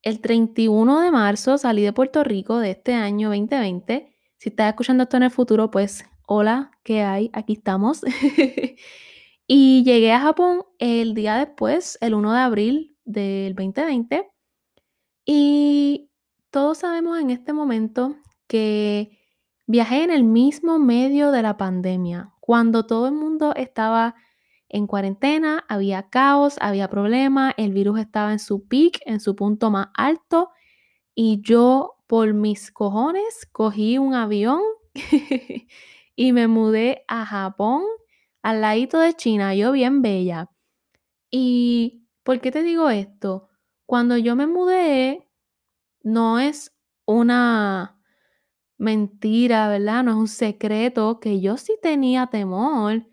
el 0.00 0.22
31 0.22 1.00
de 1.00 1.10
marzo 1.10 1.58
salí 1.58 1.82
de 1.82 1.92
Puerto 1.92 2.24
Rico 2.24 2.60
de 2.60 2.70
este 2.70 2.94
año 2.94 3.28
2020. 3.28 4.10
Si 4.38 4.48
estás 4.48 4.70
escuchando 4.70 5.02
esto 5.02 5.18
en 5.18 5.24
el 5.24 5.30
futuro, 5.30 5.70
pues 5.70 6.06
hola, 6.26 6.70
¿qué 6.82 7.02
hay? 7.02 7.28
Aquí 7.34 7.52
estamos. 7.52 8.00
y 9.46 9.84
llegué 9.84 10.12
a 10.12 10.20
Japón 10.20 10.64
el 10.78 11.12
día 11.12 11.36
después, 11.36 11.98
el 12.00 12.14
1 12.14 12.32
de 12.32 12.40
abril 12.40 12.96
del 13.04 13.54
2020. 13.54 14.30
Y 15.26 16.08
todos 16.50 16.78
sabemos 16.78 17.18
en 17.18 17.30
este 17.30 17.52
momento 17.52 18.16
que 18.46 19.18
viajé 19.66 20.02
en 20.02 20.10
el 20.10 20.24
mismo 20.24 20.78
medio 20.78 21.30
de 21.30 21.42
la 21.42 21.56
pandemia, 21.56 22.32
cuando 22.40 22.86
todo 22.86 23.06
el 23.08 23.14
mundo 23.14 23.54
estaba 23.54 24.14
en 24.68 24.86
cuarentena, 24.86 25.64
había 25.68 26.08
caos, 26.10 26.56
había 26.60 26.88
problemas, 26.88 27.54
el 27.56 27.72
virus 27.72 28.00
estaba 28.00 28.32
en 28.32 28.38
su 28.38 28.66
peak, 28.66 29.00
en 29.06 29.20
su 29.20 29.34
punto 29.36 29.70
más 29.70 29.88
alto, 29.94 30.50
y 31.14 31.40
yo 31.42 31.96
por 32.06 32.32
mis 32.32 32.70
cojones 32.70 33.46
cogí 33.52 33.98
un 33.98 34.14
avión 34.14 34.60
y 36.16 36.32
me 36.32 36.48
mudé 36.48 37.04
a 37.08 37.26
Japón, 37.26 37.82
al 38.42 38.60
ladito 38.62 38.98
de 38.98 39.14
China, 39.14 39.54
yo 39.54 39.72
bien 39.72 40.00
bella. 40.00 40.50
¿Y 41.30 42.06
por 42.22 42.40
qué 42.40 42.50
te 42.50 42.62
digo 42.62 42.88
esto? 42.88 43.48
Cuando 43.86 44.16
yo 44.16 44.36
me 44.36 44.46
mudé, 44.46 45.27
no 46.02 46.38
es 46.38 46.72
una 47.06 47.98
mentira, 48.78 49.68
¿verdad? 49.68 50.04
No 50.04 50.12
es 50.12 50.16
un 50.18 50.28
secreto 50.28 51.20
que 51.20 51.40
yo 51.40 51.56
sí 51.56 51.78
tenía 51.82 52.28
temor. 52.28 53.06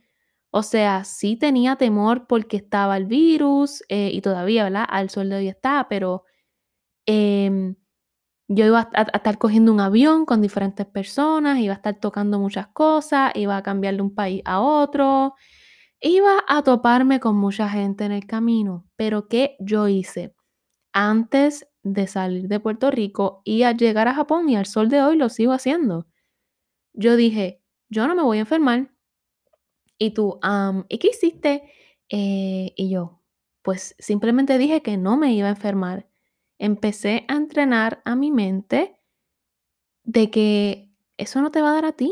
O 0.52 0.64
sea, 0.64 1.04
sí 1.04 1.36
tenía 1.38 1.76
temor 1.76 2.28
porque 2.28 2.58
estaba 2.58 2.98
el 2.98 3.06
virus 3.06 3.84
eh, 3.90 4.12
y 4.14 4.22
todavía, 4.22 4.64
¿verdad? 4.64 4.86
Al 4.90 5.10
sol 5.10 5.30
de 5.30 5.38
hoy 5.38 5.48
está, 5.50 5.88
pero 5.90 6.24
em, 7.08 7.76
yo 8.48 8.66
iba 8.66 8.82
a, 8.82 9.02
a, 9.02 9.18
estar 9.18 9.38
cogiendo 9.38 9.74
un 9.74 9.82
avión 9.82 10.26
con 10.26 10.42
diferentes 10.42 10.86
personas, 10.88 11.60
iba 11.60 11.74
a 11.74 11.78
estar 11.78 12.00
tocando 12.00 12.40
muchas 12.40 12.68
cosas, 12.68 13.32
iba 13.36 13.58
a 13.58 13.64
cambiar 13.64 13.96
de 13.96 14.02
un 14.04 14.16
país 14.16 14.42
a 14.46 14.62
otro, 14.62 15.36
iba 16.02 16.44
a 16.48 16.64
toparme 16.64 17.20
con 17.20 17.38
mucha 17.38 17.70
gente 17.70 18.06
en 18.06 18.12
el 18.14 18.28
camino. 18.28 18.86
Pero 18.96 19.28
¿qué 19.28 19.58
yo 19.60 19.88
hice? 19.88 20.36
Antes 20.94 21.68
de 21.86 22.08
salir 22.08 22.48
de 22.48 22.60
Puerto 22.60 22.90
Rico 22.90 23.42
y 23.46 23.62
al 23.62 23.78
llegar 23.78 24.08
a 24.08 24.16
Japón 24.16 24.50
y 24.50 24.56
al 24.58 24.66
sol 24.66 24.90
de 24.90 25.04
hoy 25.04 25.16
lo 25.16 25.30
sigo 25.30 25.54
haciendo. 25.54 26.08
Yo 26.94 27.16
dije, 27.16 27.62
yo 27.90 28.08
no 28.08 28.16
me 28.16 28.24
voy 28.24 28.38
a 28.38 28.42
enfermar. 28.42 28.92
Y 30.00 30.12
tú, 30.12 30.40
¿y 30.90 30.98
qué 30.98 31.10
hiciste? 31.10 31.72
Eh, 32.10 32.74
y 32.76 32.90
yo, 32.90 33.22
pues 33.62 33.96
simplemente 34.00 34.58
dije 34.58 34.82
que 34.82 34.98
no 34.98 35.16
me 35.16 35.34
iba 35.34 35.48
a 35.48 35.52
enfermar. 35.52 36.10
Empecé 36.58 37.24
a 37.28 37.36
entrenar 37.36 38.02
a 38.04 38.16
mi 38.16 38.32
mente 38.32 39.00
de 40.04 40.32
que 40.32 40.92
eso 41.18 41.40
no 41.42 41.52
te 41.52 41.62
va 41.62 41.70
a 41.70 41.76
dar 41.76 41.86
a 41.86 41.92
ti. 41.92 42.12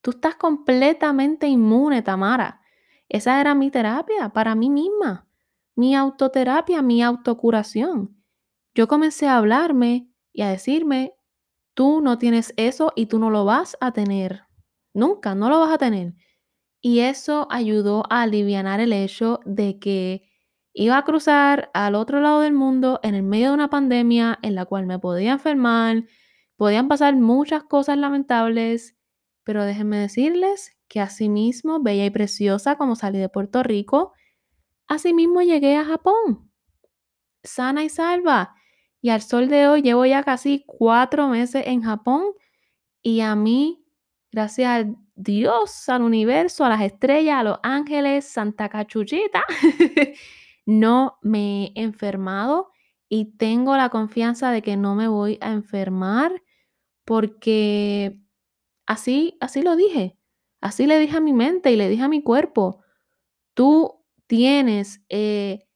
Tú 0.00 0.12
estás 0.12 0.36
completamente 0.36 1.46
inmune, 1.46 2.00
Tamara. 2.00 2.62
Esa 3.10 3.38
era 3.38 3.54
mi 3.54 3.70
terapia 3.70 4.30
para 4.30 4.54
mí 4.54 4.70
misma, 4.70 5.28
mi 5.76 5.94
autoterapia, 5.94 6.80
mi 6.80 7.02
autocuración. 7.02 8.23
Yo 8.74 8.88
comencé 8.88 9.28
a 9.28 9.36
hablarme 9.36 10.08
y 10.32 10.42
a 10.42 10.50
decirme, 10.50 11.14
tú 11.74 12.00
no 12.00 12.18
tienes 12.18 12.52
eso 12.56 12.92
y 12.96 13.06
tú 13.06 13.18
no 13.18 13.30
lo 13.30 13.44
vas 13.44 13.76
a 13.80 13.92
tener. 13.92 14.42
Nunca, 14.92 15.34
no 15.34 15.48
lo 15.48 15.60
vas 15.60 15.72
a 15.72 15.78
tener. 15.78 16.14
Y 16.80 17.00
eso 17.00 17.46
ayudó 17.50 18.04
a 18.10 18.22
aliviar 18.22 18.80
el 18.80 18.92
hecho 18.92 19.40
de 19.44 19.78
que 19.78 20.28
iba 20.72 20.98
a 20.98 21.04
cruzar 21.04 21.70
al 21.72 21.94
otro 21.94 22.20
lado 22.20 22.40
del 22.40 22.52
mundo 22.52 23.00
en 23.02 23.14
el 23.14 23.22
medio 23.22 23.48
de 23.48 23.54
una 23.54 23.70
pandemia 23.70 24.38
en 24.42 24.54
la 24.54 24.64
cual 24.66 24.86
me 24.86 24.98
podía 24.98 25.32
enfermar, 25.32 26.04
podían 26.56 26.88
pasar 26.88 27.14
muchas 27.16 27.62
cosas 27.64 27.96
lamentables, 27.96 28.96
pero 29.44 29.64
déjenme 29.64 29.98
decirles 29.98 30.76
que 30.88 31.00
asimismo, 31.00 31.80
bella 31.80 32.04
y 32.04 32.10
preciosa 32.10 32.76
como 32.76 32.96
salí 32.96 33.18
de 33.18 33.28
Puerto 33.28 33.62
Rico, 33.62 34.12
asimismo 34.88 35.42
llegué 35.42 35.76
a 35.76 35.84
Japón, 35.84 36.50
sana 37.44 37.84
y 37.84 37.88
salva. 37.88 38.54
Y 39.04 39.10
al 39.10 39.20
sol 39.20 39.50
de 39.50 39.68
hoy 39.68 39.82
llevo 39.82 40.06
ya 40.06 40.22
casi 40.22 40.64
cuatro 40.66 41.28
meses 41.28 41.64
en 41.66 41.82
Japón 41.82 42.24
y 43.02 43.20
a 43.20 43.34
mí, 43.36 43.84
gracias 44.32 44.86
a 44.86 44.90
Dios, 45.14 45.90
al 45.90 46.00
universo, 46.00 46.64
a 46.64 46.70
las 46.70 46.80
estrellas, 46.80 47.36
a 47.36 47.42
los 47.42 47.58
ángeles, 47.62 48.24
Santa 48.24 48.70
Cachuchita, 48.70 49.44
no 50.64 51.18
me 51.20 51.66
he 51.74 51.82
enfermado 51.82 52.70
y 53.10 53.36
tengo 53.36 53.76
la 53.76 53.90
confianza 53.90 54.50
de 54.50 54.62
que 54.62 54.78
no 54.78 54.94
me 54.94 55.06
voy 55.06 55.36
a 55.42 55.52
enfermar 55.52 56.32
porque 57.04 58.18
así, 58.86 59.36
así 59.42 59.60
lo 59.60 59.76
dije. 59.76 60.16
Así 60.62 60.86
le 60.86 60.98
dije 60.98 61.18
a 61.18 61.20
mi 61.20 61.34
mente 61.34 61.70
y 61.70 61.76
le 61.76 61.90
dije 61.90 62.04
a 62.04 62.08
mi 62.08 62.22
cuerpo, 62.22 62.82
tú 63.52 64.02
tienes 64.26 65.04
eh, 65.10 65.66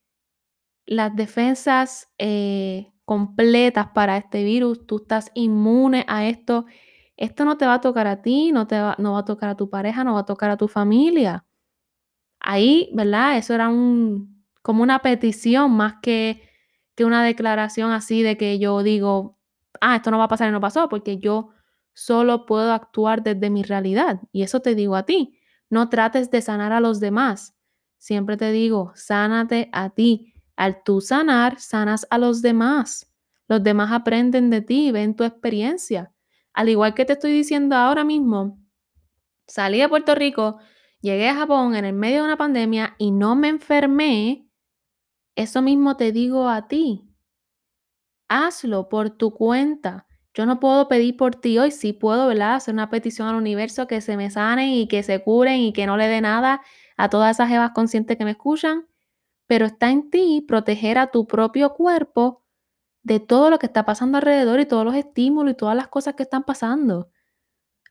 las 0.86 1.14
defensas 1.14 2.08
eh, 2.16 2.90
completas 3.08 3.86
para 3.94 4.18
este 4.18 4.44
virus, 4.44 4.86
tú 4.86 4.98
estás 4.98 5.30
inmune 5.32 6.04
a 6.08 6.26
esto. 6.26 6.66
Esto 7.16 7.46
no 7.46 7.56
te 7.56 7.64
va 7.64 7.72
a 7.74 7.80
tocar 7.80 8.06
a 8.06 8.20
ti, 8.20 8.52
no, 8.52 8.66
te 8.66 8.78
va, 8.78 8.96
no 8.98 9.14
va 9.14 9.20
a 9.20 9.24
tocar 9.24 9.48
a 9.48 9.56
tu 9.56 9.70
pareja, 9.70 10.04
no 10.04 10.12
va 10.12 10.20
a 10.20 10.26
tocar 10.26 10.50
a 10.50 10.58
tu 10.58 10.68
familia. 10.68 11.46
Ahí, 12.38 12.90
¿verdad? 12.92 13.38
Eso 13.38 13.54
era 13.54 13.70
un, 13.70 14.44
como 14.60 14.82
una 14.82 14.98
petición 14.98 15.72
más 15.72 15.94
que, 16.02 16.42
que 16.96 17.06
una 17.06 17.24
declaración 17.24 17.92
así 17.92 18.22
de 18.22 18.36
que 18.36 18.58
yo 18.58 18.82
digo, 18.82 19.38
ah, 19.80 19.96
esto 19.96 20.10
no 20.10 20.18
va 20.18 20.24
a 20.24 20.28
pasar 20.28 20.50
y 20.50 20.52
no 20.52 20.60
pasó, 20.60 20.90
porque 20.90 21.16
yo 21.16 21.48
solo 21.94 22.44
puedo 22.44 22.74
actuar 22.74 23.22
desde 23.22 23.48
mi 23.48 23.62
realidad. 23.62 24.20
Y 24.32 24.42
eso 24.42 24.60
te 24.60 24.74
digo 24.74 24.96
a 24.96 25.06
ti. 25.06 25.38
No 25.70 25.88
trates 25.88 26.30
de 26.30 26.42
sanar 26.42 26.74
a 26.74 26.80
los 26.80 27.00
demás. 27.00 27.56
Siempre 27.96 28.36
te 28.36 28.52
digo, 28.52 28.92
sánate 28.96 29.70
a 29.72 29.88
ti. 29.88 30.34
Al 30.58 30.82
tú 30.82 31.00
sanar, 31.00 31.60
sanas 31.60 32.04
a 32.10 32.18
los 32.18 32.42
demás. 32.42 33.08
Los 33.46 33.62
demás 33.62 33.92
aprenden 33.92 34.50
de 34.50 34.60
ti, 34.60 34.90
ven 34.90 35.14
tu 35.14 35.22
experiencia. 35.22 36.12
Al 36.52 36.68
igual 36.68 36.94
que 36.94 37.04
te 37.04 37.12
estoy 37.12 37.30
diciendo 37.30 37.76
ahora 37.76 38.02
mismo, 38.02 38.58
salí 39.46 39.78
de 39.78 39.88
Puerto 39.88 40.16
Rico, 40.16 40.58
llegué 41.00 41.28
a 41.28 41.36
Japón 41.36 41.76
en 41.76 41.84
el 41.84 41.92
medio 41.92 42.18
de 42.18 42.24
una 42.24 42.36
pandemia 42.36 42.96
y 42.98 43.12
no 43.12 43.36
me 43.36 43.46
enfermé. 43.46 44.48
Eso 45.36 45.62
mismo 45.62 45.96
te 45.96 46.10
digo 46.10 46.48
a 46.48 46.66
ti. 46.66 47.08
Hazlo 48.28 48.88
por 48.88 49.10
tu 49.10 49.32
cuenta. 49.32 50.08
Yo 50.34 50.44
no 50.44 50.58
puedo 50.58 50.88
pedir 50.88 51.16
por 51.16 51.36
ti 51.36 51.56
hoy, 51.58 51.70
sí 51.70 51.92
puedo, 51.92 52.26
¿verdad? 52.26 52.56
Hacer 52.56 52.74
una 52.74 52.90
petición 52.90 53.28
al 53.28 53.36
universo 53.36 53.86
que 53.86 54.00
se 54.00 54.16
me 54.16 54.28
sanen 54.28 54.70
y 54.70 54.88
que 54.88 55.04
se 55.04 55.22
curen 55.22 55.60
y 55.60 55.72
que 55.72 55.86
no 55.86 55.96
le 55.96 56.08
dé 56.08 56.20
nada 56.20 56.62
a 56.96 57.08
todas 57.08 57.36
esas 57.36 57.48
jevas 57.48 57.70
conscientes 57.76 58.16
que 58.18 58.24
me 58.24 58.32
escuchan, 58.32 58.88
pero 59.48 59.66
está 59.66 59.90
en 59.90 60.10
ti 60.10 60.44
proteger 60.46 60.98
a 60.98 61.10
tu 61.10 61.26
propio 61.26 61.74
cuerpo 61.74 62.44
de 63.02 63.18
todo 63.18 63.50
lo 63.50 63.58
que 63.58 63.66
está 63.66 63.84
pasando 63.84 64.18
alrededor 64.18 64.60
y 64.60 64.66
todos 64.66 64.84
los 64.84 64.94
estímulos 64.94 65.52
y 65.52 65.56
todas 65.56 65.74
las 65.74 65.88
cosas 65.88 66.14
que 66.14 66.22
están 66.22 66.44
pasando. 66.44 67.10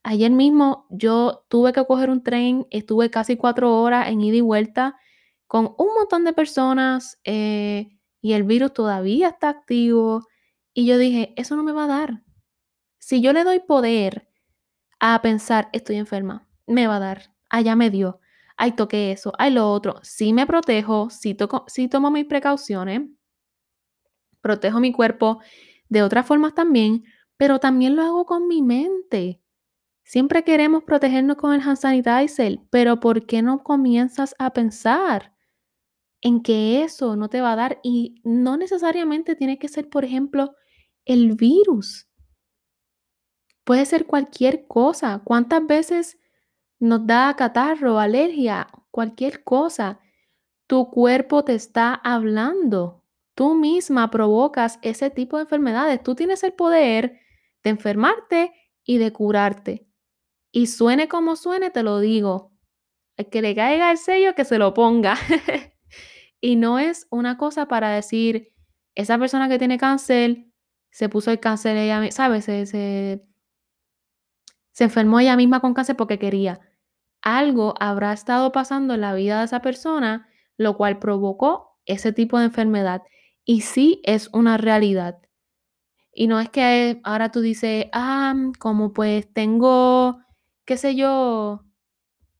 Ayer 0.03 0.31
mismo 0.31 0.85
yo 0.89 1.45
tuve 1.49 1.73
que 1.73 1.85
coger 1.85 2.09
un 2.09 2.23
tren, 2.23 2.67
estuve 2.69 3.09
casi 3.09 3.35
cuatro 3.35 3.81
horas 3.81 4.07
en 4.09 4.21
ida 4.21 4.37
y 4.37 4.41
vuelta 4.41 4.95
con 5.47 5.73
un 5.77 5.93
montón 5.95 6.23
de 6.23 6.33
personas 6.33 7.19
eh, 7.23 7.89
y 8.21 8.33
el 8.33 8.43
virus 8.43 8.73
todavía 8.73 9.29
está 9.29 9.49
activo. 9.49 10.27
Y 10.73 10.85
yo 10.85 10.97
dije, 10.99 11.33
eso 11.37 11.55
no 11.55 11.63
me 11.63 11.71
va 11.71 11.85
a 11.85 11.87
dar. 11.87 12.23
Si 12.99 13.19
yo 13.21 13.33
le 13.33 13.43
doy 13.43 13.59
poder 13.59 14.29
a 14.99 15.19
pensar, 15.23 15.69
estoy 15.73 15.95
enferma, 15.95 16.47
me 16.67 16.85
va 16.85 16.97
a 16.97 16.99
dar, 16.99 17.33
allá 17.49 17.75
me 17.75 17.89
dio, 17.89 18.19
ay, 18.57 18.73
toqué 18.73 19.11
eso, 19.11 19.33
ay, 19.37 19.51
lo 19.51 19.71
otro. 19.71 19.99
Si 20.03 20.33
me 20.33 20.45
protejo, 20.47 21.09
si, 21.09 21.35
toco, 21.35 21.65
si 21.67 21.87
tomo 21.87 22.11
mis 22.11 22.25
precauciones, 22.25 23.01
protejo 24.41 24.79
mi 24.79 24.91
cuerpo 24.91 25.39
de 25.89 26.03
otras 26.03 26.25
formas 26.25 26.53
también, 26.55 27.03
pero 27.37 27.59
también 27.59 27.95
lo 27.95 28.01
hago 28.03 28.25
con 28.25 28.47
mi 28.47 28.61
mente. 28.61 29.41
Siempre 30.03 30.43
queremos 30.43 30.83
protegernos 30.83 31.37
con 31.37 31.53
el 31.53 31.61
hand 31.61 31.77
sanitizer, 31.77 32.59
pero 32.69 32.99
¿por 32.99 33.25
qué 33.25 33.41
no 33.41 33.63
comienzas 33.63 34.35
a 34.39 34.51
pensar 34.53 35.33
en 36.21 36.41
que 36.41 36.83
eso 36.83 37.15
no 37.15 37.29
te 37.29 37.41
va 37.41 37.53
a 37.53 37.55
dar? 37.57 37.79
Y 37.83 38.21
no 38.23 38.57
necesariamente 38.57 39.35
tiene 39.35 39.59
que 39.59 39.67
ser, 39.67 39.89
por 39.89 40.05
ejemplo, 40.05 40.55
el 41.05 41.35
virus. 41.35 42.07
Puede 43.65 43.85
ser 43.85 44.05
cualquier 44.05 44.65
cosa. 44.65 45.21
¿Cuántas 45.25 45.67
veces 45.67 46.17
nos 46.79 47.05
da 47.05 47.35
catarro, 47.35 47.99
alergia, 47.99 48.67
cualquier 48.91 49.43
cosa? 49.43 49.99
Tu 50.67 50.89
cuerpo 50.89 51.43
te 51.43 51.55
está 51.55 51.93
hablando. 51.93 53.03
Tú 53.35 53.55
misma 53.55 54.09
provocas 54.09 54.79
ese 54.81 55.09
tipo 55.09 55.37
de 55.37 55.43
enfermedades. 55.43 56.01
Tú 56.03 56.15
tienes 56.15 56.43
el 56.43 56.53
poder 56.53 57.19
de 57.63 57.69
enfermarte 57.69 58.51
y 58.83 58.97
de 58.97 59.13
curarte. 59.13 59.87
Y 60.51 60.67
suene 60.67 61.07
como 61.07 61.35
suene, 61.35 61.69
te 61.69 61.83
lo 61.83 61.99
digo. 61.99 62.51
El 63.15 63.29
que 63.29 63.41
le 63.41 63.55
caiga 63.55 63.91
el 63.91 63.97
sello, 63.97 64.35
que 64.35 64.45
se 64.45 64.57
lo 64.57 64.73
ponga. 64.73 65.15
y 66.41 66.55
no 66.55 66.79
es 66.79 67.07
una 67.09 67.37
cosa 67.37 67.67
para 67.67 67.89
decir, 67.89 68.53
esa 68.95 69.17
persona 69.17 69.49
que 69.49 69.59
tiene 69.59 69.77
cáncer, 69.77 70.47
se 70.89 71.09
puso 71.09 71.31
el 71.31 71.39
cáncer 71.39 71.77
ella, 71.77 72.11
¿sabes? 72.11 72.45
Se, 72.45 72.65
se, 72.65 73.23
se 74.71 74.83
enfermó 74.83 75.19
ella 75.19 75.35
misma 75.35 75.59
con 75.59 75.73
cáncer 75.73 75.95
porque 75.95 76.19
quería. 76.19 76.66
Algo 77.21 77.73
habrá 77.79 78.13
estado 78.13 78.51
pasando 78.51 78.93
en 78.93 79.01
la 79.01 79.13
vida 79.13 79.39
de 79.39 79.45
esa 79.45 79.61
persona, 79.61 80.27
lo 80.57 80.77
cual 80.77 80.99
provocó 80.99 81.77
ese 81.85 82.13
tipo 82.13 82.39
de 82.39 82.45
enfermedad. 82.45 83.01
Y 83.45 83.61
sí 83.61 84.01
es 84.03 84.29
una 84.33 84.57
realidad. 84.57 85.19
Y 86.13 86.27
no 86.27 86.39
es 86.39 86.49
que 86.49 86.99
ahora 87.03 87.31
tú 87.31 87.41
dices, 87.41 87.85
ah, 87.93 88.33
como 88.59 88.91
pues 88.93 89.31
tengo, 89.33 90.19
qué 90.65 90.77
sé 90.77 90.95
yo, 90.95 91.63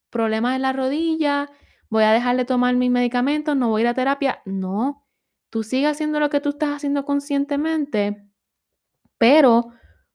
problemas 0.10 0.56
en 0.56 0.64
la 0.64 0.74
rodilla, 0.74 1.50
voy 1.90 2.04
a 2.04 2.12
dejar 2.12 2.38
de 2.38 2.46
tomar 2.46 2.76
mis 2.76 2.92
medicamentos, 2.92 3.56
no 3.56 3.70
voy 3.70 3.82
a 3.82 3.84
ir 3.84 3.88
a 3.90 3.94
terapia. 3.94 4.42
No, 4.46 5.06
tú 5.50 5.64
sigues 5.64 5.92
haciendo 5.92 6.20
lo 6.20 6.30
que 6.30 6.40
tú 6.40 6.50
estás 6.50 6.70
haciendo 6.78 7.06
conscientemente, 7.06 8.26
pero 9.18 9.68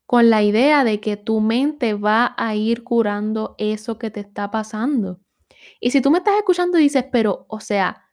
con 0.05 0.29
la 0.29 0.43
idea 0.43 0.83
de 0.83 0.99
que 0.99 1.17
tu 1.17 1.39
mente 1.39 1.93
va 1.93 2.35
a 2.37 2.55
ir 2.55 2.83
curando 2.83 3.55
eso 3.57 3.97
que 3.97 4.11
te 4.11 4.19
está 4.19 4.51
pasando. 4.51 5.19
Y 5.79 5.91
si 5.91 6.01
tú 6.01 6.11
me 6.11 6.19
estás 6.19 6.37
escuchando 6.37 6.77
y 6.77 6.83
dices, 6.83 7.05
pero, 7.11 7.45
o 7.49 7.59
sea, 7.59 8.03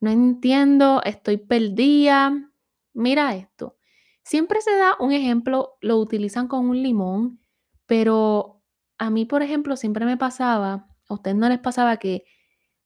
no 0.00 0.10
entiendo, 0.10 1.00
estoy 1.04 1.38
perdida, 1.38 2.52
mira 2.92 3.34
esto. 3.34 3.76
Siempre 4.22 4.60
se 4.60 4.76
da 4.76 4.96
un 5.00 5.12
ejemplo, 5.12 5.78
lo 5.80 5.96
utilizan 5.98 6.48
con 6.48 6.68
un 6.68 6.82
limón, 6.82 7.40
pero 7.86 8.62
a 8.98 9.10
mí, 9.10 9.24
por 9.24 9.42
ejemplo, 9.42 9.76
siempre 9.76 10.04
me 10.04 10.16
pasaba, 10.16 10.88
a 11.08 11.14
ustedes 11.14 11.36
no 11.36 11.48
les 11.48 11.58
pasaba 11.58 11.96
que 11.96 12.24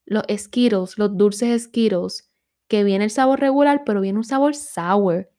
los 0.05 0.23
Skittles, 0.37 0.99
los 0.99 1.17
dulces 1.17 1.65
Skittles, 1.65 2.31
que 2.69 2.85
viene 2.85 3.05
el 3.05 3.11
sabor 3.11 3.41
regular, 3.41 3.83
pero 3.85 4.01
viene 4.01 4.19
un 4.19 4.25
sabor 4.25 4.55
sour. 4.55 5.31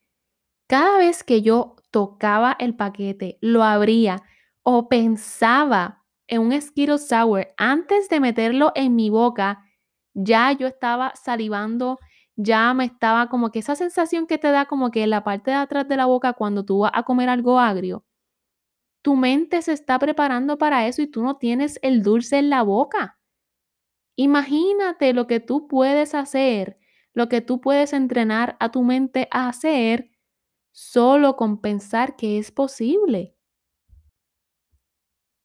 Cada 0.68 0.98
vez 0.98 1.24
que 1.24 1.42
yo 1.42 1.76
tocaba 1.94 2.56
el 2.58 2.76
paquete, 2.76 3.38
lo 3.40 3.64
abría 3.64 4.24
o 4.64 4.90
pensaba 4.90 6.04
en 6.28 6.42
un 6.42 6.60
Skittles 6.60 7.08
sour 7.08 7.50
antes 7.56 8.10
de 8.10 8.20
meterlo 8.20 8.72
en 8.74 8.96
mi 8.96 9.12
boca, 9.12 9.64
ya 10.16 10.52
yo 10.54 10.66
estaba 10.66 11.14
salivando, 11.16 12.00
ya 12.36 12.74
me 12.74 12.86
estaba 12.86 13.30
como 13.30 13.52
que 13.52 13.60
esa 13.60 13.76
sensación 13.76 14.26
que 14.26 14.40
te 14.40 14.50
da 14.50 14.66
como 14.66 14.90
que 14.90 15.04
en 15.04 15.12
la 15.12 15.24
parte 15.24 15.52
de 15.52 15.58
atrás 15.58 15.88
de 15.88 15.98
la 15.98 16.08
boca 16.08 16.34
cuando 16.34 16.66
tú 16.66 16.80
vas 16.80 16.92
a 16.96 17.04
comer 17.04 17.30
algo 17.30 17.60
agrio. 17.60 18.04
Tu 19.04 19.16
mente 19.16 19.62
se 19.62 19.74
está 19.74 20.00
preparando 20.00 20.58
para 20.58 20.88
eso 20.88 21.04
y 21.04 21.08
tú 21.08 21.22
no 21.22 21.38
tienes 21.38 21.78
el 21.84 22.02
dulce 22.02 22.40
en 22.40 22.50
la 22.50 22.64
boca. 22.64 23.20
Imagínate 24.16 25.14
lo 25.14 25.28
que 25.28 25.40
tú 25.40 25.68
puedes 25.68 26.16
hacer, 26.16 26.80
lo 27.14 27.30
que 27.30 27.42
tú 27.42 27.62
puedes 27.62 27.94
entrenar 27.94 28.58
a 28.60 28.72
tu 28.72 28.82
mente 28.82 29.28
a 29.30 29.48
hacer 29.48 30.13
solo 30.74 31.38
con 31.38 31.62
pensar 31.62 32.18
que 32.18 32.40
es 32.40 32.52
posible. 32.52 33.38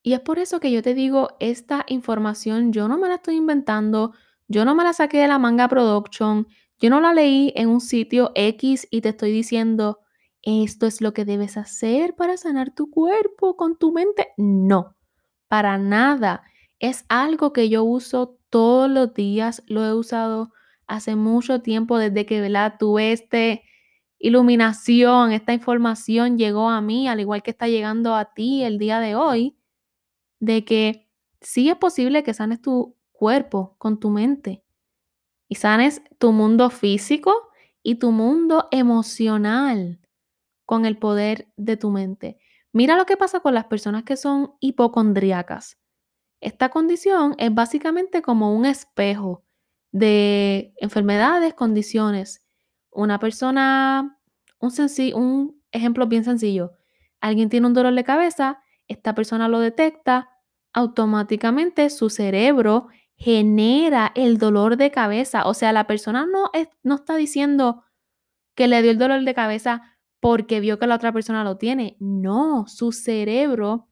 Y 0.03 0.15
es 0.15 0.21
por 0.21 0.39
eso 0.39 0.59
que 0.59 0.73
yo 0.73 0.83
te 0.83 0.95
digo, 0.95 1.29
esta 1.39 1.85
información 1.87 2.73
yo 2.73 2.89
no 2.89 2.99
me 2.99 3.09
la 3.09 3.17
estoy 3.17 3.37
inventando, 3.37 4.15
yo 4.49 4.65
no 4.65 4.75
me 4.75 4.83
la 4.83 4.95
saqué 4.95 5.19
de 5.19 5.29
la 5.29 5.39
manga 5.39 5.69
production, 5.69 6.49
yo 6.81 6.91
no 6.91 7.01
la 7.01 7.13
leí 7.13 7.53
en 7.57 7.69
un 7.69 7.81
sitio 7.81 8.33
X 8.35 8.89
y 8.91 9.03
te 9.03 9.11
estoy 9.11 9.33
diciendo, 9.33 10.01
esto 10.43 10.87
es 10.87 11.03
lo 11.03 11.13
que 11.13 11.27
debes 11.27 11.59
hacer 11.59 12.15
para 12.17 12.39
sanar 12.39 12.75
tu 12.75 12.91
cuerpo 12.91 13.57
con 13.57 13.77
tu 13.77 13.93
mente. 13.93 14.29
No, 14.39 14.97
para 15.49 15.77
nada. 15.77 16.43
Es 16.79 17.05
algo 17.09 17.53
que 17.53 17.69
yo 17.69 17.85
uso 17.85 18.39
todos 18.49 18.89
los 18.89 19.13
días, 19.13 19.63
lo 19.67 19.85
he 19.85 19.93
usado 19.93 20.53
hace 20.87 21.17
mucho 21.17 21.61
tiempo 21.61 21.99
desde 21.99 22.25
que 22.25 22.41
¿verdad? 22.41 22.77
tuve 22.79 23.13
esta 23.13 23.61
iluminación, 24.19 25.33
esta 25.33 25.53
información 25.53 26.39
llegó 26.39 26.71
a 26.71 26.81
mí, 26.81 27.09
al 27.09 27.21
igual 27.21 27.43
que 27.43 27.51
está 27.51 27.69
llegando 27.69 28.15
a 28.15 28.35
ti 28.35 28.65
el 28.65 28.79
día 28.79 29.01
de 29.01 29.15
hoy, 29.15 29.57
de 30.41 30.65
que 30.65 31.09
sí 31.41 31.69
es 31.69 31.77
posible 31.77 32.23
que 32.23 32.35
sanes 32.35 32.61
tu 32.61 32.97
cuerpo 33.13 33.77
con 33.79 33.99
tu 33.99 34.11
mente 34.11 34.65
y 35.49 35.57
sanes 35.57 36.03
tu 36.19 36.33
mundo 36.33 36.71
físico 36.71 37.51
y 37.83 37.97
tu 37.97 38.13
mundo 38.13 38.69
emocional 38.71 40.01
con 40.67 40.85
el 40.85 40.99
poder 40.99 41.49
de 41.57 41.77
tu 41.77 41.91
mente. 41.91 42.39
Mira 42.73 42.97
lo 42.97 43.07
que 43.07 43.17
pasa 43.17 43.41
con 43.41 43.55
las 43.55 43.65
personas 43.65 44.05
que 44.05 44.17
son 44.17 44.55
hipocondríacas. 44.61 45.79
Esta 46.41 46.69
condición 46.69 47.35
es 47.39 47.53
básicamente 47.53 48.23
como 48.23 48.55
un 48.55 48.67
espejo 48.67 49.45
de 49.91 50.75
enfermedades, 50.77 51.55
condiciones. 51.55 52.45
Una 52.99 53.19
persona, 53.19 54.19
un, 54.59 54.73
un 55.15 55.63
ejemplo 55.71 56.07
bien 56.07 56.25
sencillo, 56.25 56.73
alguien 57.21 57.49
tiene 57.49 57.67
un 57.67 57.75
dolor 57.75 57.95
de 57.95 58.03
cabeza, 58.03 58.61
esta 58.89 59.15
persona 59.15 59.49
lo 59.49 59.61
detecta, 59.61 60.31
automáticamente 60.73 61.91
su 61.91 62.11
cerebro 62.11 62.89
genera 63.17 64.13
el 64.15 64.39
dolor 64.39 64.77
de 64.77 64.91
cabeza. 64.91 65.47
O 65.47 65.55
sea, 65.55 65.73
la 65.73 65.87
persona 65.87 66.27
no, 66.27 66.51
no 66.83 66.95
está 66.95 67.17
diciendo 67.17 67.85
que 68.55 68.67
le 68.69 68.83
dio 68.83 68.91
el 68.91 68.99
dolor 68.99 69.23
de 69.23 69.35
cabeza 69.35 69.97
porque 70.21 70.61
vio 70.61 70.79
que 70.79 70.87
la 70.87 70.97
otra 70.97 71.13
persona 71.13 71.45
lo 71.45 71.57
tiene. 71.57 71.97
No, 72.01 72.67
su 72.67 72.93
cerebro 72.93 73.89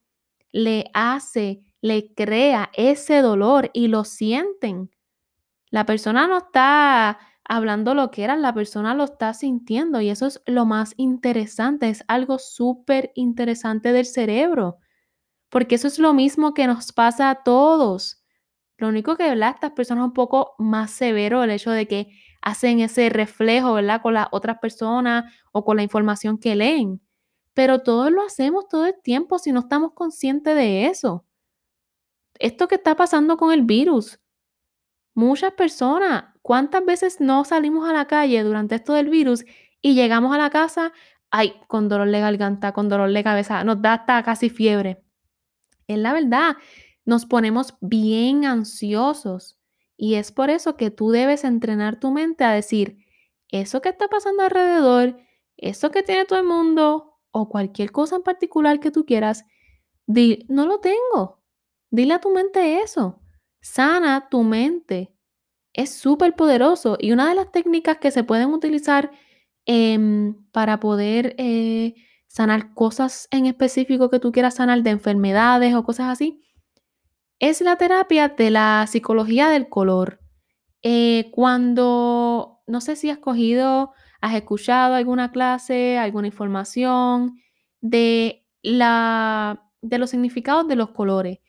le 0.50 0.90
hace 0.94 1.62
le 1.80 2.12
crea 2.14 2.70
ese 2.74 3.22
dolor 3.22 3.70
y 3.72 3.86
lo 3.88 4.04
sienten. 4.04 4.90
La 5.70 5.86
persona 5.86 6.26
no 6.26 6.38
está 6.38 7.18
hablando 7.48 7.94
lo 7.94 8.10
que 8.10 8.24
era, 8.24 8.36
la 8.36 8.54
persona 8.54 8.94
lo 8.94 9.04
está 9.04 9.34
sintiendo 9.34 10.00
y 10.00 10.10
eso 10.10 10.26
es 10.26 10.42
lo 10.46 10.66
más 10.66 10.94
interesante, 10.96 11.88
es 11.88 12.04
algo 12.08 12.38
súper 12.38 13.12
interesante 13.14 13.92
del 13.92 14.06
cerebro, 14.06 14.78
porque 15.50 15.76
eso 15.76 15.88
es 15.88 15.98
lo 15.98 16.14
mismo 16.14 16.54
que 16.54 16.66
nos 16.66 16.92
pasa 16.92 17.30
a 17.30 17.42
todos. 17.44 18.22
Lo 18.78 18.88
único 18.88 19.16
que, 19.16 19.28
¿verdad? 19.28 19.52
Estas 19.54 19.72
personas 19.72 20.04
un 20.04 20.12
poco 20.12 20.54
más 20.58 20.90
severo 20.90 21.42
el 21.42 21.50
hecho 21.50 21.70
de 21.70 21.88
que 21.88 22.08
hacen 22.42 22.80
ese 22.80 23.08
reflejo, 23.08 23.74
¿verdad? 23.74 24.02
Con 24.02 24.14
las 24.14 24.28
otras 24.32 24.58
personas 24.58 25.24
o 25.52 25.64
con 25.64 25.76
la 25.78 25.82
información 25.82 26.38
que 26.38 26.56
leen. 26.56 27.00
Pero 27.54 27.82
todos 27.82 28.10
lo 28.12 28.22
hacemos 28.22 28.68
todo 28.68 28.86
el 28.86 28.94
tiempo 29.02 29.38
si 29.38 29.52
no 29.52 29.60
estamos 29.60 29.92
conscientes 29.94 30.54
de 30.54 30.86
eso 30.86 31.26
esto 32.38 32.68
que 32.68 32.76
está 32.76 32.96
pasando 32.96 33.36
con 33.36 33.52
el 33.52 33.62
virus. 33.62 34.20
Muchas 35.14 35.52
personas, 35.52 36.24
¿cuántas 36.46 36.84
veces 36.84 37.20
no 37.20 37.44
salimos 37.44 37.88
a 37.88 37.92
la 37.92 38.06
calle 38.06 38.42
durante 38.44 38.76
esto 38.76 38.92
del 38.92 39.10
virus 39.10 39.44
y 39.82 39.94
llegamos 39.94 40.32
a 40.32 40.38
la 40.38 40.50
casa, 40.50 40.92
ay, 41.30 41.54
con 41.66 41.88
dolor 41.88 42.10
de 42.10 42.20
garganta, 42.20 42.72
con 42.72 42.88
dolor 42.88 43.12
de 43.12 43.24
cabeza, 43.24 43.64
nos 43.64 43.82
da 43.82 43.94
hasta 43.94 44.22
casi 44.22 44.48
fiebre? 44.48 45.02
Es 45.88 45.98
la 45.98 46.12
verdad, 46.12 46.56
nos 47.04 47.26
ponemos 47.26 47.74
bien 47.80 48.44
ansiosos 48.44 49.58
y 49.96 50.14
es 50.14 50.30
por 50.30 50.50
eso 50.50 50.76
que 50.76 50.90
tú 50.90 51.10
debes 51.10 51.42
entrenar 51.42 51.98
tu 51.98 52.12
mente 52.12 52.44
a 52.44 52.52
decir, 52.52 52.98
eso 53.48 53.80
que 53.80 53.88
está 53.88 54.08
pasando 54.08 54.42
alrededor, 54.44 55.18
eso 55.56 55.90
que 55.90 56.02
tiene 56.04 56.26
todo 56.26 56.38
el 56.38 56.46
mundo 56.46 57.18
o 57.32 57.48
cualquier 57.48 57.90
cosa 57.90 58.16
en 58.16 58.22
particular 58.22 58.78
que 58.78 58.90
tú 58.90 59.06
quieras, 59.06 59.44
di, 60.06 60.46
no 60.48 60.66
lo 60.66 60.78
tengo, 60.78 61.36
Dile 61.90 62.14
a 62.14 62.20
tu 62.20 62.30
mente 62.30 62.82
eso. 62.82 63.20
Sana 63.60 64.28
tu 64.28 64.42
mente. 64.42 65.15
Es 65.76 65.90
súper 65.90 66.34
poderoso 66.34 66.96
y 66.98 67.12
una 67.12 67.28
de 67.28 67.34
las 67.34 67.52
técnicas 67.52 67.98
que 67.98 68.10
se 68.10 68.24
pueden 68.24 68.48
utilizar 68.48 69.10
em, 69.66 70.34
para 70.50 70.80
poder 70.80 71.34
eh, 71.36 71.94
sanar 72.26 72.72
cosas 72.72 73.28
en 73.30 73.44
específico 73.44 74.08
que 74.08 74.18
tú 74.18 74.32
quieras 74.32 74.54
sanar 74.54 74.82
de 74.82 74.90
enfermedades 74.90 75.74
o 75.74 75.84
cosas 75.84 76.08
así, 76.08 76.42
es 77.38 77.60
la 77.60 77.76
terapia 77.76 78.28
de 78.28 78.50
la 78.50 78.86
psicología 78.88 79.50
del 79.50 79.68
color. 79.68 80.20
Eh, 80.82 81.30
cuando, 81.32 82.62
no 82.66 82.80
sé 82.80 82.96
si 82.96 83.10
has 83.10 83.18
cogido, 83.18 83.92
has 84.22 84.34
escuchado 84.34 84.94
alguna 84.94 85.30
clase, 85.30 85.98
alguna 85.98 86.28
información 86.28 87.38
de, 87.82 88.46
la, 88.62 89.70
de 89.82 89.98
los 89.98 90.08
significados 90.08 90.66
de 90.68 90.76
los 90.76 90.90
colores 90.92 91.40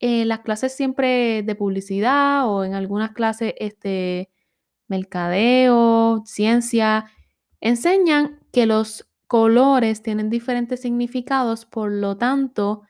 en 0.00 0.28
las 0.28 0.40
clases 0.40 0.74
siempre 0.74 1.42
de 1.42 1.54
publicidad 1.54 2.48
o 2.48 2.64
en 2.64 2.74
algunas 2.74 3.12
clases 3.12 3.54
este, 3.58 4.30
mercadeo, 4.88 6.22
ciencia, 6.26 7.06
enseñan 7.60 8.40
que 8.52 8.66
los 8.66 9.08
colores 9.26 10.02
tienen 10.02 10.30
diferentes 10.30 10.80
significados, 10.82 11.64
por 11.66 11.90
lo 11.90 12.16
tanto, 12.16 12.82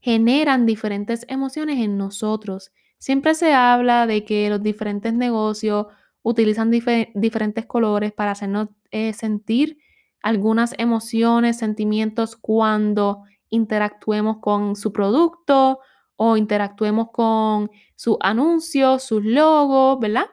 generan 0.00 0.66
diferentes 0.66 1.24
emociones 1.28 1.78
en 1.78 1.96
nosotros. 1.96 2.72
Siempre 2.98 3.34
se 3.34 3.52
habla 3.52 4.06
de 4.06 4.24
que 4.24 4.50
los 4.50 4.62
diferentes 4.62 5.12
negocios 5.14 5.86
utilizan 6.22 6.70
diferentes 6.70 7.66
colores 7.66 8.12
para 8.12 8.32
hacernos 8.32 8.68
eh, 8.90 9.12
sentir 9.12 9.78
algunas 10.22 10.74
emociones, 10.78 11.58
sentimientos 11.58 12.36
cuando 12.36 13.22
interactuemos 13.50 14.38
con 14.38 14.76
su 14.76 14.92
producto 14.92 15.80
o 16.18 16.36
interactuemos 16.36 17.10
con 17.12 17.70
sus 17.96 18.16
anuncios, 18.20 19.04
sus 19.04 19.24
logos, 19.24 20.00
¿verdad? 20.00 20.26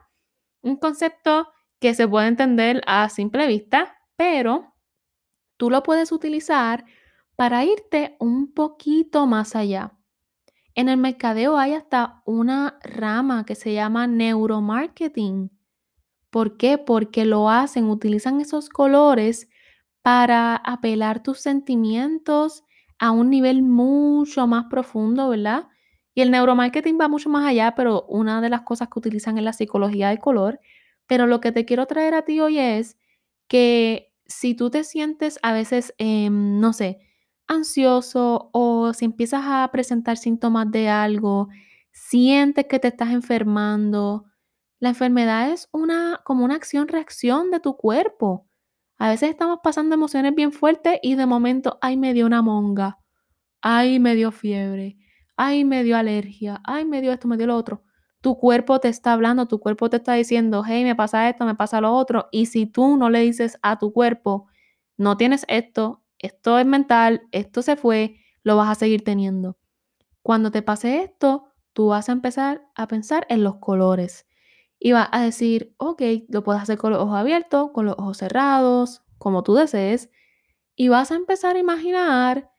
Un 0.63 0.77
concepto 0.77 1.47
que 1.79 1.93
se 1.93 2.07
puede 2.07 2.27
entender 2.27 2.81
a 2.87 3.07
simple 3.09 3.47
vista, 3.47 3.95
pero 4.17 4.73
tú 5.57 5.69
lo 5.69 5.83
puedes 5.83 6.11
utilizar 6.11 6.85
para 7.35 7.63
irte 7.65 8.17
un 8.19 8.53
poquito 8.53 9.27
más 9.27 9.55
allá. 9.55 9.93
En 10.73 10.89
el 10.89 10.97
mercadeo 10.97 11.57
hay 11.57 11.73
hasta 11.73 12.23
una 12.25 12.79
rama 12.83 13.45
que 13.45 13.55
se 13.55 13.73
llama 13.73 14.07
neuromarketing. 14.07 15.51
¿Por 16.31 16.57
qué? 16.57 16.77
Porque 16.77 17.25
lo 17.25 17.49
hacen, 17.49 17.89
utilizan 17.89 18.41
esos 18.41 18.69
colores 18.69 19.49
para 20.01 20.55
apelar 20.55 21.23
tus 21.23 21.39
sentimientos 21.39 22.63
a 22.99 23.11
un 23.11 23.29
nivel 23.29 23.63
mucho 23.63 24.47
más 24.47 24.65
profundo, 24.65 25.29
¿verdad? 25.29 25.67
Y 26.15 26.21
el 26.21 26.32
neuromarketing 26.32 26.97
va 26.99 27.10
mucho 27.10 27.30
más 27.30 27.45
allá, 27.45 27.75
pero 27.75 28.06
una 28.08 28.41
de 28.41 28.49
las 28.49 28.62
cosas 28.62 28.88
que 28.89 28.99
utilizan 28.99 29.38
es 29.38 29.43
la 29.43 29.54
psicología 29.54 30.10
del 30.10 30.19
color. 30.19 30.60
Pero 31.08 31.28
lo 31.28 31.41
que 31.41 31.51
te 31.51 31.65
quiero 31.65 31.86
traer 31.86 32.13
a 32.15 32.23
ti 32.23 32.39
hoy 32.39 32.58
es 32.58 32.97
que 33.47 34.13
si 34.25 34.56
tú 34.56 34.69
te 34.71 34.84
sientes 34.84 35.39
a 35.43 35.54
veces, 35.54 35.93
em, 35.97 36.60
no 36.60 36.73
sé, 36.73 36.99
ansioso 37.47 38.49
o 38.54 38.93
si 38.93 39.06
empiezas 39.06 39.43
a 39.45 39.69
presentar 39.71 40.17
síntomas 40.17 40.71
de 40.71 40.89
algo, 40.89 41.49
sientes 41.91 42.65
que 42.67 42.80
te 42.80 42.88
estás 42.89 43.12
enfermando, 43.12 44.25
la 44.80 44.89
enfermedad 44.89 45.51
es 45.51 45.69
una 45.71 46.21
como 46.25 46.45
una 46.45 46.56
acción-reacción 46.56 47.51
de 47.51 47.60
tu 47.60 47.78
cuerpo. 47.78 48.47
A 48.97 49.10
veces 49.10 49.30
estamos 49.30 49.60
pasando 49.63 49.95
emociones 49.95 50.34
bien 50.36 50.51
fuertes 50.54 50.99
y 51.04 51.15
de 51.15 51.25
momento, 51.25 51.78
ay, 51.82 51.97
me 51.97 52.13
dio 52.13 52.25
una 52.25 52.41
monga, 52.41 52.99
ay, 53.62 53.99
me 53.99 54.15
dio 54.15 54.32
fiebre, 54.32 54.97
ay, 55.37 55.65
me 55.65 55.83
dio 55.83 55.97
alergia, 55.97 56.61
ay, 56.65 56.85
me 56.85 57.01
dio 57.01 57.11
esto, 57.11 57.27
me 57.27 57.37
dio 57.37 57.47
lo 57.47 57.55
otro. 57.55 57.83
Tu 58.21 58.37
cuerpo 58.37 58.79
te 58.79 58.89
está 58.89 59.13
hablando, 59.13 59.47
tu 59.47 59.59
cuerpo 59.59 59.89
te 59.89 59.97
está 59.97 60.13
diciendo, 60.13 60.63
hey, 60.65 60.83
me 60.83 60.95
pasa 60.95 61.29
esto, 61.29 61.45
me 61.45 61.55
pasa 61.55 61.81
lo 61.81 61.93
otro. 61.93 62.27
Y 62.31 62.47
si 62.47 62.65
tú 62.65 62.97
no 62.97 63.09
le 63.09 63.19
dices 63.19 63.57
a 63.61 63.77
tu 63.77 63.93
cuerpo, 63.93 64.47
no 64.97 65.17
tienes 65.17 65.45
esto, 65.47 66.03
esto 66.19 66.57
es 66.59 66.65
mental, 66.65 67.21
esto 67.31 67.61
se 67.61 67.75
fue, 67.75 68.19
lo 68.43 68.57
vas 68.57 68.69
a 68.69 68.75
seguir 68.75 69.03
teniendo. 69.03 69.57
Cuando 70.23 70.51
te 70.51 70.61
pase 70.61 71.03
esto, 71.03 71.49
tú 71.73 71.87
vas 71.87 72.09
a 72.09 72.13
empezar 72.13 72.63
a 72.75 72.87
pensar 72.87 73.27
en 73.29 73.43
los 73.43 73.57
colores. 73.57 74.25
Y 74.79 74.91
vas 74.93 75.09
a 75.11 75.21
decir, 75.21 75.73
ok, 75.77 76.01
lo 76.29 76.43
puedes 76.43 76.61
hacer 76.61 76.77
con 76.77 76.91
los 76.91 77.01
ojos 77.01 77.15
abiertos, 77.15 77.71
con 77.71 77.85
los 77.85 77.95
ojos 77.97 78.17
cerrados, 78.17 79.03
como 79.17 79.43
tú 79.43 79.55
desees. 79.55 80.09
Y 80.75 80.89
vas 80.89 81.11
a 81.11 81.15
empezar 81.15 81.55
a 81.55 81.59
imaginar, 81.59 82.51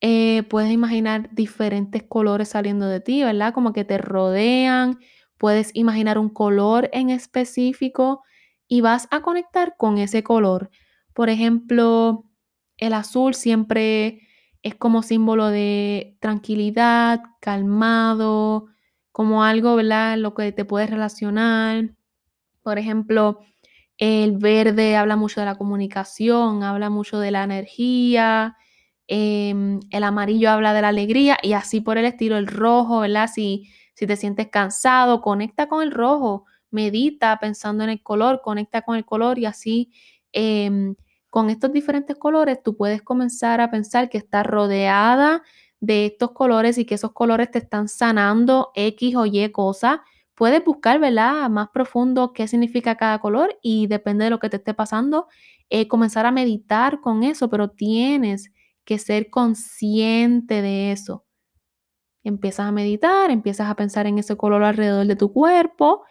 eh, 0.00 0.42
puedes 0.44 0.70
imaginar 0.72 1.30
diferentes 1.34 2.02
colores 2.02 2.50
saliendo 2.50 2.86
de 2.88 3.00
ti, 3.00 3.22
¿verdad? 3.22 3.54
Como 3.54 3.72
que 3.72 3.84
te 3.84 3.98
rodean. 3.98 4.98
Puedes 5.38 5.70
imaginar 5.74 6.18
un 6.18 6.28
color 6.30 6.90
en 6.92 7.10
específico 7.10 8.22
y 8.68 8.80
vas 8.80 9.08
a 9.10 9.22
conectar 9.22 9.74
con 9.78 9.98
ese 9.98 10.22
color. 10.22 10.70
Por 11.14 11.30
ejemplo, 11.30 12.24
el 12.78 12.92
azul 12.94 13.34
siempre 13.34 14.20
es 14.62 14.74
como 14.74 15.02
símbolo 15.02 15.48
de 15.48 16.16
tranquilidad, 16.20 17.20
calmado, 17.40 18.66
como 19.12 19.44
algo, 19.44 19.76
¿verdad? 19.76 20.16
Lo 20.18 20.34
que 20.34 20.52
te 20.52 20.64
puedes 20.64 20.90
relacionar. 20.90 21.90
Por 22.62 22.78
ejemplo, 22.78 23.40
el 23.98 24.38
verde 24.38 24.96
habla 24.96 25.16
mucho 25.16 25.40
de 25.40 25.46
la 25.46 25.56
comunicación, 25.56 26.62
habla 26.64 26.90
mucho 26.90 27.18
de 27.20 27.30
la 27.30 27.44
energía. 27.44 28.56
Em, 29.06 29.80
el 29.90 30.02
amarillo 30.04 30.50
habla 30.50 30.72
de 30.72 30.82
la 30.82 30.88
alegría 30.88 31.36
y 31.42 31.52
así 31.52 31.80
por 31.80 31.98
el 31.98 32.06
estilo, 32.06 32.38
el 32.38 32.46
rojo, 32.46 33.00
¿verdad? 33.00 33.28
Si, 33.32 33.68
si 33.94 34.06
te 34.06 34.16
sientes 34.16 34.48
cansado, 34.48 35.20
conecta 35.20 35.68
con 35.68 35.82
el 35.82 35.90
rojo, 35.90 36.46
medita 36.70 37.38
pensando 37.38 37.84
en 37.84 37.90
el 37.90 38.02
color, 38.02 38.40
conecta 38.42 38.82
con 38.82 38.96
el 38.96 39.04
color 39.04 39.38
y 39.38 39.46
así 39.46 39.92
em, 40.32 40.94
con 41.30 41.50
estos 41.50 41.72
diferentes 41.72 42.16
colores 42.16 42.62
tú 42.62 42.76
puedes 42.76 43.02
comenzar 43.02 43.60
a 43.60 43.70
pensar 43.70 44.08
que 44.08 44.18
estás 44.18 44.46
rodeada 44.46 45.42
de 45.80 46.06
estos 46.06 46.32
colores 46.32 46.78
y 46.78 46.84
que 46.86 46.94
esos 46.94 47.12
colores 47.12 47.50
te 47.50 47.58
están 47.58 47.88
sanando 47.88 48.70
X 48.74 49.16
o 49.16 49.26
Y 49.26 49.50
cosa. 49.52 50.02
Puedes 50.34 50.64
buscar, 50.64 50.98
¿verdad? 50.98 51.50
Más 51.50 51.68
profundo 51.70 52.32
qué 52.32 52.48
significa 52.48 52.96
cada 52.96 53.18
color 53.20 53.56
y 53.62 53.86
depende 53.86 54.24
de 54.24 54.30
lo 54.30 54.38
que 54.40 54.48
te 54.50 54.56
esté 54.56 54.74
pasando, 54.74 55.28
eh, 55.70 55.88
comenzar 55.88 56.26
a 56.26 56.32
meditar 56.32 57.00
con 57.00 57.22
eso, 57.22 57.48
pero 57.50 57.68
tienes 57.70 58.50
que 58.84 58.98
ser 58.98 59.30
consciente 59.30 60.62
de 60.62 60.92
eso. 60.92 61.24
Empiezas 62.22 62.66
a 62.66 62.72
meditar, 62.72 63.30
empiezas 63.30 63.68
a 63.68 63.76
pensar 63.76 64.06
en 64.06 64.18
ese 64.18 64.36
color 64.36 64.64
alrededor 64.64 65.06
de 65.06 65.16
tu 65.16 65.32
cuerpo 65.32 66.04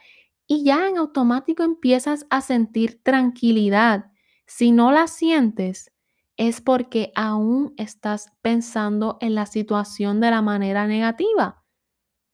y 0.46 0.64
ya 0.64 0.88
en 0.88 0.98
automático 0.98 1.64
empiezas 1.64 2.26
a 2.30 2.42
sentir 2.42 3.02
tranquilidad. 3.04 4.12
Si 4.46 4.72
no 4.72 4.92
la 4.92 5.08
sientes, 5.08 5.92
es 6.38 6.62
porque 6.62 7.12
aún 7.16 7.74
estás 7.78 8.32
pensando 8.42 9.18
en 9.22 9.36
la 9.36 9.46
situación 9.46 10.20
de 10.20 10.32
la 10.32 10.42
manera 10.42 10.88
negativa. 10.88 11.64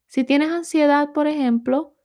Si 0.08 0.24
tienes 0.24 0.50
ansiedad, 0.50 1.14
por 1.14 1.28
ejemplo, 1.28 1.96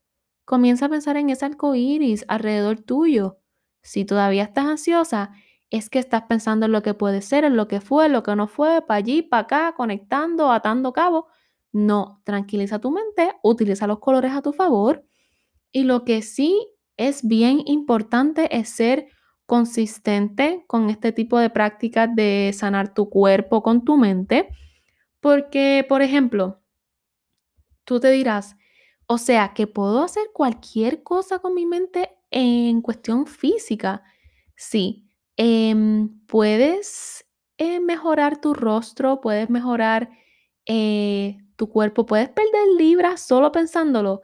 comienza 0.44 0.87
a 0.87 0.88
pensar 0.90 1.16
en 1.16 1.31
ese 1.31 1.44
arco 1.44 1.75
iris 1.75 2.25
alrededor 2.29 2.81
tuyo. 2.81 3.38
Si 3.83 4.05
todavía 4.05 4.44
estás 4.44 4.66
ansiosa, 4.66 5.33
es 5.74 5.90
que 5.90 5.98
estás 5.98 6.22
pensando 6.28 6.66
en 6.66 6.72
lo 6.72 6.82
que 6.82 6.94
puede 6.94 7.20
ser, 7.20 7.42
en 7.42 7.56
lo 7.56 7.66
que 7.66 7.80
fue, 7.80 8.06
en 8.06 8.12
lo 8.12 8.22
que 8.22 8.37
no 8.37 8.46
fue, 8.46 8.80
para 8.80 8.98
allí, 8.98 9.22
para 9.22 9.42
acá, 9.42 9.74
conectando, 9.76 10.52
atando 10.52 10.92
cabo. 10.92 11.26
No, 11.72 12.22
tranquiliza 12.22 12.78
tu 12.78 12.92
mente, 12.92 13.32
utiliza 13.42 13.88
los 13.88 13.98
colores 13.98 14.30
a 14.32 14.40
tu 14.40 14.52
favor. 14.52 15.04
Y 15.72 15.82
lo 15.82 16.04
que 16.04 16.22
sí 16.22 16.56
es 16.96 17.26
bien 17.26 17.60
importante 17.66 18.56
es 18.56 18.68
ser 18.68 19.08
consistente 19.46 20.64
con 20.68 20.90
este 20.90 21.10
tipo 21.10 21.40
de 21.40 21.50
prácticas 21.50 22.08
de 22.14 22.52
sanar 22.54 22.94
tu 22.94 23.10
cuerpo 23.10 23.64
con 23.64 23.84
tu 23.84 23.96
mente. 23.96 24.50
Porque, 25.18 25.84
por 25.88 26.02
ejemplo, 26.02 26.60
tú 27.82 27.98
te 27.98 28.12
dirás, 28.12 28.56
o 29.08 29.18
sea, 29.18 29.54
que 29.54 29.66
puedo 29.66 30.04
hacer 30.04 30.28
cualquier 30.32 31.02
cosa 31.02 31.40
con 31.40 31.52
mi 31.52 31.66
mente 31.66 32.10
en 32.30 32.80
cuestión 32.80 33.26
física. 33.26 34.04
Sí, 34.54 35.04
em, 35.37 36.11
puedes 36.27 37.27
eh, 37.59 37.81
mejorar 37.81 38.40
tu 38.40 38.55
rostro, 38.55 39.20
puedes 39.20 39.51
mejorar 39.51 40.11
eh, 40.66 41.38
tu 41.57 41.68
cuerpo, 41.70 42.07
puedes 42.07 42.29
perder 42.31 42.68
libras 42.79 43.20
solo 43.20 43.53
pensándolo. 43.53 44.23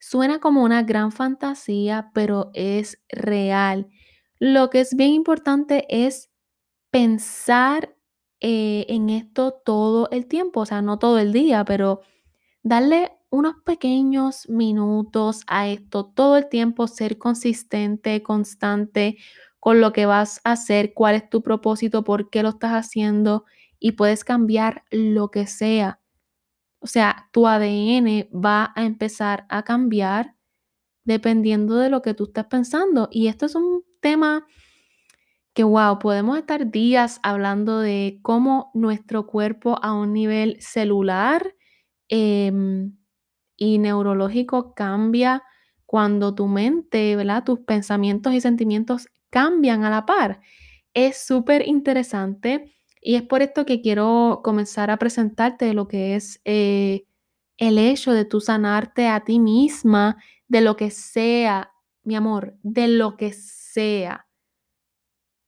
Suena 0.00 0.40
como 0.40 0.62
una 0.64 0.82
gran 0.84 1.12
fantasía, 1.12 2.10
pero 2.14 2.50
es 2.54 3.02
real. 3.08 3.88
Lo 4.38 4.70
que 4.70 4.80
es 4.80 4.94
bien 4.96 5.10
importante 5.12 5.86
es 6.06 6.30
pensar 6.90 7.94
eh, 8.40 8.86
en 8.88 9.10
esto 9.10 9.52
todo 9.64 10.08
el 10.10 10.26
tiempo, 10.26 10.60
o 10.60 10.66
sea, 10.66 10.82
no 10.82 10.98
todo 10.98 11.18
el 11.18 11.32
día, 11.32 11.64
pero 11.64 12.00
darle 12.62 13.12
unos 13.30 13.56
pequeños 13.64 14.48
minutos 14.48 15.42
a 15.48 15.68
esto 15.68 16.06
todo 16.06 16.36
el 16.38 16.48
tiempo, 16.48 16.86
ser 16.88 17.18
consistente, 17.18 18.22
constante 18.22 19.18
con 19.60 19.80
lo 19.80 19.92
que 19.92 20.06
vas 20.06 20.40
a 20.44 20.52
hacer, 20.52 20.94
cuál 20.94 21.16
es 21.16 21.28
tu 21.28 21.42
propósito, 21.42 22.04
por 22.04 22.30
qué 22.30 22.42
lo 22.42 22.50
estás 22.50 22.72
haciendo 22.72 23.44
y 23.78 23.92
puedes 23.92 24.24
cambiar 24.24 24.84
lo 24.90 25.30
que 25.30 25.46
sea. 25.46 26.00
O 26.80 26.86
sea, 26.86 27.28
tu 27.32 27.46
ADN 27.46 28.28
va 28.32 28.72
a 28.76 28.84
empezar 28.84 29.46
a 29.48 29.64
cambiar 29.64 30.34
dependiendo 31.04 31.76
de 31.76 31.90
lo 31.90 32.02
que 32.02 32.14
tú 32.14 32.24
estás 32.24 32.46
pensando. 32.46 33.08
Y 33.10 33.28
esto 33.28 33.46
es 33.46 33.54
un 33.54 33.82
tema 34.00 34.46
que, 35.54 35.64
wow, 35.64 35.98
podemos 35.98 36.38
estar 36.38 36.70
días 36.70 37.18
hablando 37.22 37.80
de 37.80 38.20
cómo 38.22 38.70
nuestro 38.74 39.26
cuerpo 39.26 39.78
a 39.82 39.92
un 39.92 40.12
nivel 40.12 40.56
celular 40.60 41.54
em, 42.08 42.96
y 43.56 43.78
neurológico 43.78 44.74
cambia 44.74 45.42
cuando 45.84 46.34
tu 46.34 46.46
mente, 46.46 47.16
¿verdad? 47.16 47.42
Tus 47.44 47.60
pensamientos 47.60 48.34
y 48.34 48.40
sentimientos 48.40 49.08
cambian 49.30 49.84
a 49.84 49.90
la 49.90 50.06
par. 50.06 50.40
Es 50.94 51.18
súper 51.26 51.66
interesante 51.66 52.74
y 53.00 53.14
es 53.14 53.22
por 53.22 53.42
esto 53.42 53.66
que 53.66 53.80
quiero 53.80 54.40
comenzar 54.42 54.90
a 54.90 54.96
presentarte 54.98 55.72
lo 55.74 55.88
que 55.88 56.16
es 56.16 56.40
eh, 56.44 57.06
el 57.56 57.78
hecho 57.78 58.12
de 58.12 58.24
tú 58.24 58.40
sanarte 58.40 59.08
a 59.08 59.20
ti 59.20 59.40
misma 59.40 60.16
de 60.48 60.60
lo 60.60 60.76
que 60.76 60.90
sea, 60.90 61.72
mi 62.02 62.16
amor, 62.16 62.56
de 62.62 62.88
lo 62.88 63.16
que 63.16 63.32
sea. 63.32 64.26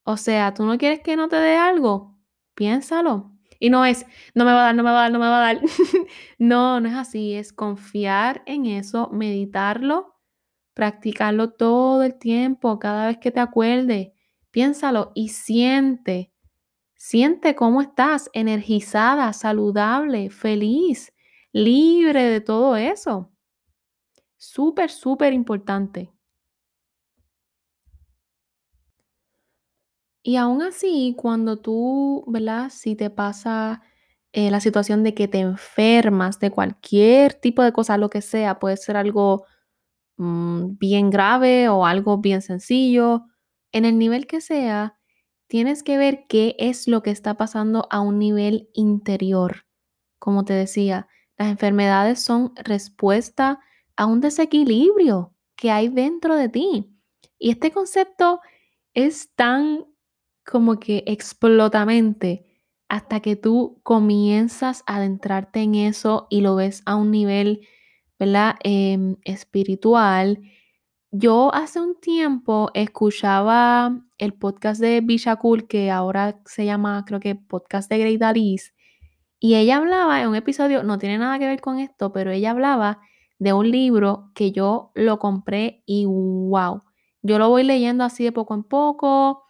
O 0.05 0.16
sea, 0.16 0.55
¿tú 0.55 0.64
no 0.64 0.79
quieres 0.79 1.01
que 1.01 1.16
no 1.16 1.29
te 1.29 1.37
dé 1.37 1.57
algo? 1.57 2.16
Piénsalo. 2.55 3.33
Y 3.59 3.71
no 3.71 3.85
es, 3.85 4.07
no 4.35 4.45
me 4.45 4.53
va 4.53 4.62
a 4.62 4.64
dar, 4.66 4.75
no 4.75 4.83
me 4.83 4.90
va 4.90 4.99
a 4.99 5.03
dar, 5.03 5.12
no 5.12 5.19
me 5.19 5.27
va 5.27 5.37
a 5.37 5.55
dar. 5.55 5.61
no, 6.38 6.81
no 6.81 6.88
es 6.88 6.95
así. 6.95 7.35
Es 7.35 7.53
confiar 7.53 8.43
en 8.47 8.66
eso, 8.66 9.11
meditarlo, 9.12 10.10
practicarlo 10.81 11.51
todo 11.51 12.03
el 12.05 12.14
tiempo, 12.19 12.79
cada 12.79 13.09
vez 13.09 13.19
que 13.19 13.31
te 13.31 13.38
acuerdes. 13.38 14.12
Piénsalo 14.51 15.12
y 15.14 15.29
siente. 15.29 16.33
Siente 16.97 17.55
cómo 17.55 17.83
estás 17.83 18.31
energizada, 18.33 19.31
saludable, 19.35 20.31
feliz. 20.31 21.12
libre 21.53 22.23
de 22.23 22.40
todo 22.40 22.77
eso. 22.77 23.31
Súper, 24.38 24.90
súper 24.90 25.35
importante. 25.35 26.11
Y 30.23 30.37
aún 30.37 30.62
así, 30.62 31.14
cuando 31.19 31.59
tú, 31.59 32.25
¿verdad? 32.27 32.71
Si 32.71 32.97
te 32.97 33.11
pasa 33.11 33.83
eh, 34.33 34.51
la 34.51 34.61
situación 34.61 35.03
de 35.03 35.12
que 35.14 35.29
te 35.29 35.40
enfermas 35.40 36.38
de 36.40 36.51
cualquier 36.51 37.35
tipo 37.35 37.62
de 37.62 37.73
cosa, 37.73 37.99
lo 37.99 38.09
que 38.09 38.23
sea, 38.23 38.59
puede 38.59 38.79
ser 38.79 38.97
algo 38.97 39.45
mm, 40.20 40.78
bien 40.78 41.11
grave 41.11 41.68
o 41.68 41.87
algo 41.87 42.18
bien 42.18 42.42
sencillo, 42.42 43.24
en 43.72 43.85
el 43.85 43.98
nivel 43.98 44.26
que 44.26 44.40
sea, 44.40 44.96
tienes 45.48 45.83
que 45.83 45.96
ver 45.96 46.26
qué 46.28 46.54
es 46.59 46.87
lo 46.88 47.02
que 47.02 47.11
está 47.11 47.35
pasando 47.35 47.88
a 47.90 48.00
un 48.00 48.18
nivel 48.18 48.68
interior. 48.74 49.66
Como 50.18 50.44
te 50.44 50.52
decía, 50.52 51.09
las 51.38 51.48
enfermedades 51.48 52.20
son 52.20 52.52
respuesta 52.56 53.61
a 53.96 54.06
un 54.06 54.20
desequilibrio 54.20 55.35
que 55.56 55.70
hay 55.70 55.88
dentro 55.88 56.37
de 56.37 56.48
ti. 56.48 56.94
Y 57.38 57.50
este 57.50 57.70
concepto 57.70 58.40
es 58.92 59.35
tan 59.35 59.87
como 60.44 60.78
que 60.78 61.02
explotamente 61.06 62.46
hasta 62.88 63.20
que 63.20 63.37
tú 63.37 63.80
comienzas 63.83 64.83
a 64.87 64.96
adentrarte 64.96 65.61
en 65.61 65.76
eso 65.76 66.26
y 66.28 66.40
lo 66.40 66.56
ves 66.56 66.83
a 66.87 66.96
un 66.96 67.11
nivel, 67.11 67.66
¿verdad? 68.20 68.56
Em, 68.62 69.16
espiritual. 69.24 70.40
Yo 71.11 71.52
hace 71.54 71.80
un 71.80 71.98
tiempo 71.98 72.70
escuchaba 72.74 73.98
el 74.18 74.35
podcast 74.35 74.80
de 74.80 75.00
Bisha 75.00 75.37
Cool, 75.37 75.66
que 75.66 75.90
ahora 75.90 76.40
se 76.44 76.66
llama, 76.66 77.04
creo 77.06 77.18
que 77.18 77.35
podcast 77.35 77.90
de 77.90 77.98
Great 77.98 78.22
Alice, 78.22 78.72
y 79.40 79.56
ella 79.56 79.78
hablaba 79.78 80.20
en 80.20 80.28
un 80.28 80.37
episodio, 80.37 80.83
no 80.85 80.98
tiene 80.98 81.18
nada 81.18 81.38
que 81.38 81.46
ver 81.46 81.61
con 81.62 81.78
esto, 81.78 82.12
pero 82.12 82.30
ella 82.30 82.50
hablaba 82.50 83.00
de 83.38 83.54
un 83.54 83.70
libro 83.70 84.30
que 84.35 84.52
yo 84.52 84.92
lo 84.94 85.18
compré 85.18 85.83
y 85.87 86.04
wow, 86.04 86.83
yo 87.22 87.38
lo 87.38 87.48
voy 87.48 87.64
leyendo 87.64 88.04
así 88.04 88.22
de 88.22 88.33
poco 88.33 88.54
en 88.54 88.64
poco 88.64 89.44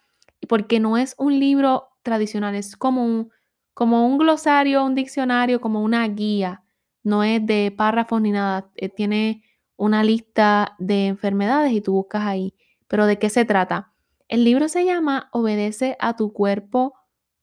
porque 0.49 0.79
no 0.81 0.97
es 0.97 1.17
un 1.19 1.41
libro 1.41 1.89
tradicional, 2.03 2.55
es 2.55 2.77
como 2.77 3.05
un, 3.05 3.31
como 3.75 4.07
un 4.07 4.17
glosario, 4.19 4.85
un 4.85 4.95
diccionario, 4.95 5.61
como 5.61 5.83
una 5.83 6.07
guía. 6.09 6.63
No 7.03 7.25
es 7.25 7.45
de 7.45 7.73
párrafos 7.77 8.21
ni 8.21 8.33
nada. 8.33 8.71
Eh, 8.77 8.89
tiene 8.89 9.43
una 9.77 10.05
lista 10.05 10.77
de 10.79 11.07
enfermedades 11.07 11.73
y 11.73 11.81
tú 11.81 11.93
buscas 11.93 12.25
ahí. 12.25 12.55
Pero 12.89 13.07
¿de 13.07 13.19
qué 13.19 13.31
se 13.31 13.45
trata? 13.45 13.93
El 14.29 14.45
libro 14.45 14.69
se 14.69 14.85
llama 14.85 15.29
Obedece 15.33 15.97
a 16.01 16.17
tu 16.17 16.33
cuerpo, 16.33 16.95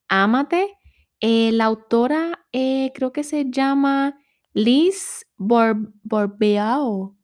ámate. 0.07 0.77
Eh, 1.19 1.51
la 1.51 1.65
autora 1.65 2.45
eh, 2.51 2.91
creo 2.93 3.11
que 3.11 3.23
se 3.23 3.49
llama 3.49 4.19
Liz 4.53 5.25
Borbeao. 5.37 7.15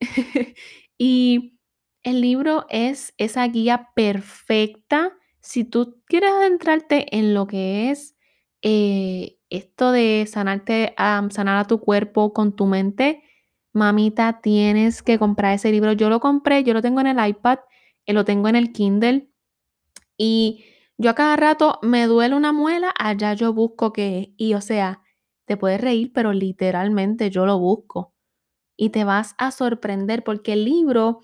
y 0.98 1.58
el 2.02 2.20
libro 2.20 2.66
es 2.68 3.14
esa 3.18 3.46
guía 3.48 3.90
perfecta 3.94 5.12
si 5.40 5.64
tú 5.64 6.00
quieres 6.06 6.30
adentrarte 6.30 7.16
en 7.16 7.34
lo 7.34 7.46
que 7.46 7.90
es 7.90 8.16
eh, 8.62 9.38
esto 9.50 9.92
de 9.92 10.26
sanarte, 10.28 10.94
sanar 10.96 11.58
a 11.58 11.66
tu 11.66 11.80
cuerpo 11.80 12.32
con 12.32 12.54
tu 12.56 12.66
mente. 12.66 13.22
Mamita, 13.74 14.40
tienes 14.40 15.02
que 15.02 15.18
comprar 15.18 15.54
ese 15.54 15.70
libro. 15.72 15.92
Yo 15.92 16.08
lo 16.08 16.20
compré, 16.20 16.64
yo 16.64 16.74
lo 16.74 16.82
tengo 16.82 17.00
en 17.00 17.08
el 17.08 17.28
iPad, 17.28 17.58
eh, 18.06 18.12
lo 18.12 18.24
tengo 18.24 18.48
en 18.48 18.56
el 18.56 18.72
Kindle 18.72 19.28
y 20.16 20.64
yo 20.98 21.10
a 21.10 21.14
cada 21.14 21.36
rato 21.36 21.78
me 21.82 22.06
duele 22.06 22.36
una 22.36 22.52
muela, 22.52 22.94
allá 22.98 23.34
yo 23.34 23.52
busco 23.52 23.92
que, 23.92 24.34
y 24.36 24.54
o 24.54 24.60
sea, 24.60 25.02
te 25.46 25.56
puedes 25.56 25.80
reír, 25.80 26.12
pero 26.14 26.32
literalmente 26.32 27.30
yo 27.30 27.46
lo 27.46 27.58
busco. 27.58 28.14
Y 28.76 28.90
te 28.90 29.04
vas 29.04 29.34
a 29.38 29.50
sorprender 29.50 30.24
porque 30.24 30.54
el 30.54 30.64
libro 30.64 31.20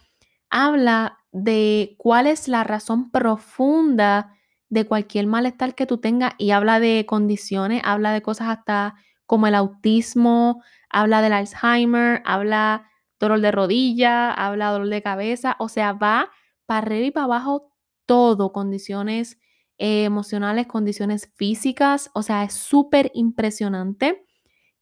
habla 0.50 1.18
de 1.32 1.94
cuál 1.98 2.26
es 2.26 2.48
la 2.48 2.64
razón 2.64 3.10
profunda 3.10 4.34
de 4.70 4.86
cualquier 4.86 5.26
malestar 5.26 5.74
que 5.74 5.86
tú 5.86 5.98
tengas 5.98 6.34
y 6.38 6.50
habla 6.50 6.80
de 6.80 7.06
condiciones, 7.06 7.82
habla 7.84 8.12
de 8.12 8.22
cosas 8.22 8.48
hasta 8.48 8.94
como 9.26 9.46
el 9.46 9.54
autismo, 9.54 10.62
habla 10.90 11.22
del 11.22 11.32
Alzheimer, 11.32 12.22
habla 12.24 12.88
dolor 13.18 13.40
de 13.40 13.50
rodilla, 13.50 14.32
habla 14.32 14.70
dolor 14.70 14.88
de 14.88 15.02
cabeza, 15.02 15.56
o 15.58 15.68
sea, 15.68 15.92
va 15.92 16.30
para 16.66 16.78
arriba 16.78 17.06
y 17.06 17.10
para 17.10 17.24
abajo 17.24 17.72
todo, 18.06 18.52
condiciones 18.52 19.38
eh, 19.78 20.04
emocionales, 20.04 20.66
condiciones 20.66 21.32
físicas, 21.36 22.10
o 22.14 22.22
sea, 22.22 22.44
es 22.44 22.54
súper 22.54 23.10
impresionante. 23.14 24.24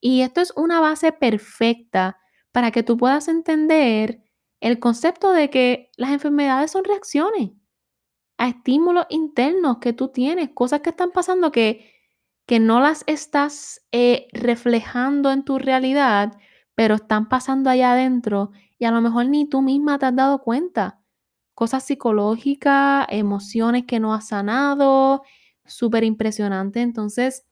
Y 0.01 0.22
esto 0.22 0.40
es 0.40 0.53
una 0.57 0.81
base 0.81 1.12
perfecta 1.12 2.18
para 2.53 2.70
que 2.70 2.83
tú 2.83 2.96
puedas 2.96 3.29
entender 3.29 4.22
el 4.61 4.79
concepto 4.79 5.33
de 5.33 5.51
que 5.51 5.90
las 5.96 6.11
enfermedades 6.11 6.70
son 6.70 6.85
reacciones 6.85 7.51
a 8.38 8.49
estímulos 8.49 9.07
internos 9.11 9.79
que 9.79 9.92
tú 9.92 10.09
tienes, 10.09 10.51
cosas 10.51 10.81
que 10.81 10.90
están 10.90 11.11
pasando 11.11 11.53
que, 11.53 11.90
que 12.46 12.61
no 12.61 12.81
las 12.81 13.05
estás 13.07 13.83
eh, 13.92 14.29
reflejando 14.33 15.31
en 15.33 15.44
tu 15.44 15.59
realidad, 15.59 16.38
pero 16.75 16.96
están 16.96 17.29
pasando 17.29 17.70
allá 17.70 17.92
adentro 17.92 18.51
y 18.79 18.85
a 18.85 18.90
lo 18.90 19.01
mejor 19.01 19.27
ni 19.27 19.49
tú 19.49 19.62
misma 19.62 19.99
te 19.99 20.07
has 20.07 20.16
dado 20.16 20.42
cuenta. 20.42 21.01
Cosas 21.55 21.85
psicológicas, 21.85 23.07
emociones 23.11 23.85
que 23.87 24.01
no 24.01 24.12
has 24.14 24.29
sanado, 24.29 25.22
súper 25.64 26.05
impresionante. 26.05 26.83
Entonces, 26.83 27.46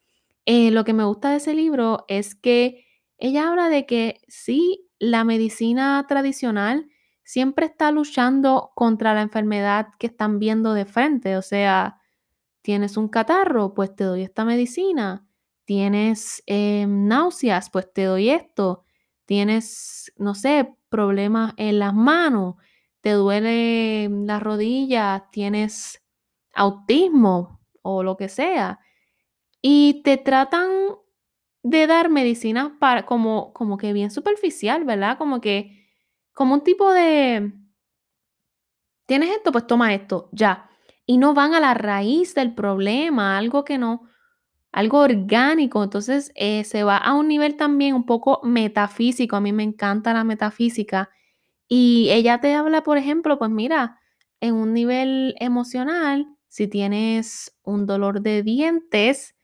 eh, 0.46 0.70
lo 0.70 0.84
que 0.84 0.92
me 0.92 1.04
gusta 1.04 1.30
de 1.30 1.36
ese 1.38 1.54
libro 1.54 2.04
es 2.08 2.34
que 2.34 2.84
ella 3.18 3.48
habla 3.48 3.68
de 3.70 3.86
que 3.86 4.20
sí, 4.28 4.86
la 4.98 5.24
medicina 5.24 6.04
tradicional 6.06 6.88
siempre 7.24 7.66
está 7.66 7.90
luchando 7.90 8.72
contra 8.74 9.14
la 9.14 9.22
enfermedad 9.22 9.88
que 9.98 10.06
están 10.06 10.38
viendo 10.38 10.74
de 10.74 10.84
frente. 10.84 11.36
O 11.36 11.42
sea, 11.42 12.00
tienes 12.62 12.96
un 12.96 13.08
catarro, 13.08 13.74
pues 13.74 13.94
te 13.96 14.04
doy 14.04 14.22
esta 14.22 14.44
medicina. 14.44 15.26
Tienes 15.64 16.42
em, 16.46 17.08
náuseas, 17.08 17.70
pues 17.70 17.92
te 17.92 18.04
doy 18.04 18.30
esto. 18.30 18.84
Tienes, 19.26 20.12
no 20.18 20.34
sé, 20.34 20.74
problemas 20.90 21.54
en 21.56 21.78
las 21.78 21.94
manos, 21.94 22.56
te 23.00 23.12
duele 23.12 24.08
las 24.10 24.42
rodillas, 24.42 25.22
tienes 25.30 26.02
autismo 26.54 27.60
o 27.82 28.02
lo 28.02 28.16
que 28.16 28.28
sea. 28.28 28.80
Y 29.62 30.02
te 30.04 30.18
tratan 30.18 30.68
de 31.62 31.86
dar 31.86 32.10
medicina 32.10 32.76
para, 32.78 33.06
como, 33.06 33.52
como 33.54 33.78
que 33.78 33.92
bien 33.94 34.10
superficial, 34.10 34.84
¿verdad? 34.84 35.16
Como 35.18 35.40
que 35.40 35.83
como 36.34 36.54
un 36.54 36.64
tipo 36.64 36.92
de, 36.92 37.52
tienes 39.06 39.30
esto, 39.30 39.52
pues 39.52 39.66
toma 39.66 39.94
esto, 39.94 40.28
ya. 40.32 40.68
Y 41.06 41.18
no 41.18 41.34
van 41.34 41.54
a 41.54 41.60
la 41.60 41.74
raíz 41.74 42.34
del 42.34 42.54
problema, 42.54 43.36
algo 43.38 43.64
que 43.64 43.78
no, 43.78 44.08
algo 44.72 45.00
orgánico. 45.00 45.82
Entonces 45.84 46.32
eh, 46.36 46.64
se 46.64 46.84
va 46.84 46.96
a 46.98 47.14
un 47.14 47.28
nivel 47.28 47.56
también 47.56 47.94
un 47.94 48.06
poco 48.06 48.40
metafísico. 48.44 49.36
A 49.36 49.40
mí 49.40 49.52
me 49.52 49.62
encanta 49.64 50.14
la 50.14 50.24
metafísica. 50.24 51.10
Y 51.68 52.08
ella 52.10 52.40
te 52.40 52.54
habla, 52.54 52.82
por 52.82 52.98
ejemplo, 52.98 53.38
pues 53.38 53.50
mira, 53.50 54.00
en 54.40 54.54
un 54.54 54.74
nivel 54.74 55.34
emocional, 55.40 56.26
si 56.48 56.68
tienes 56.68 57.56
un 57.62 57.86
dolor 57.86 58.22
de 58.22 58.42
dientes, 58.42 59.36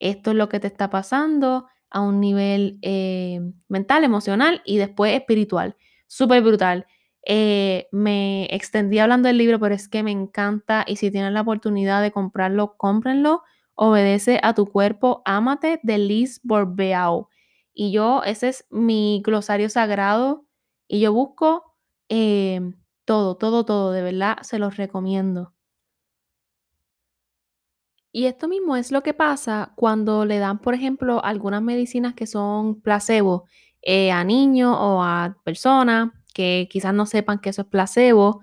esto 0.00 0.30
es 0.32 0.36
lo 0.36 0.48
que 0.48 0.60
te 0.60 0.66
está 0.68 0.90
pasando 0.90 1.66
a 1.90 2.00
un 2.00 2.20
nivel 2.20 2.78
eh, 2.82 3.40
mental, 3.68 4.04
emocional 4.04 4.62
y 4.64 4.78
después 4.78 5.14
espiritual 5.14 5.76
súper 6.08 6.42
brutal. 6.42 6.86
Eh, 7.24 7.88
me 7.92 8.46
extendí 8.46 8.98
hablando 8.98 9.28
del 9.28 9.38
libro, 9.38 9.60
pero 9.60 9.74
es 9.74 9.88
que 9.88 10.02
me 10.02 10.10
encanta 10.10 10.84
y 10.88 10.96
si 10.96 11.10
tienen 11.12 11.34
la 11.34 11.42
oportunidad 11.42 12.02
de 12.02 12.10
comprarlo, 12.12 12.76
cómprenlo. 12.76 13.42
Obedece 13.76 14.40
a 14.42 14.54
tu 14.54 14.66
cuerpo, 14.66 15.22
ámate 15.24 15.78
de 15.84 15.98
Liz 15.98 16.40
Borbeau. 16.42 17.28
Y 17.72 17.92
yo, 17.92 18.22
ese 18.24 18.48
es 18.48 18.66
mi 18.70 19.22
glosario 19.24 19.68
sagrado 19.70 20.46
y 20.88 21.00
yo 21.00 21.12
busco 21.12 21.76
eh, 22.08 22.60
todo, 23.04 23.36
todo, 23.36 23.64
todo, 23.64 23.92
de 23.92 24.02
verdad, 24.02 24.38
se 24.42 24.58
los 24.58 24.76
recomiendo. 24.76 25.54
Y 28.12 28.26
esto 28.26 28.48
mismo 28.48 28.76
es 28.76 28.90
lo 28.90 29.02
que 29.02 29.14
pasa 29.14 29.72
cuando 29.76 30.24
le 30.24 30.38
dan, 30.38 30.58
por 30.60 30.74
ejemplo, 30.74 31.22
algunas 31.24 31.62
medicinas 31.62 32.14
que 32.14 32.26
son 32.26 32.80
placebo 32.80 33.44
eh, 33.82 34.10
a 34.10 34.24
niños 34.24 34.76
o 34.78 35.02
a 35.02 35.36
personas 35.44 36.10
que 36.34 36.68
quizás 36.70 36.94
no 36.94 37.06
sepan 37.06 37.38
que 37.40 37.50
eso 37.50 37.62
es 37.62 37.68
placebo. 37.68 38.42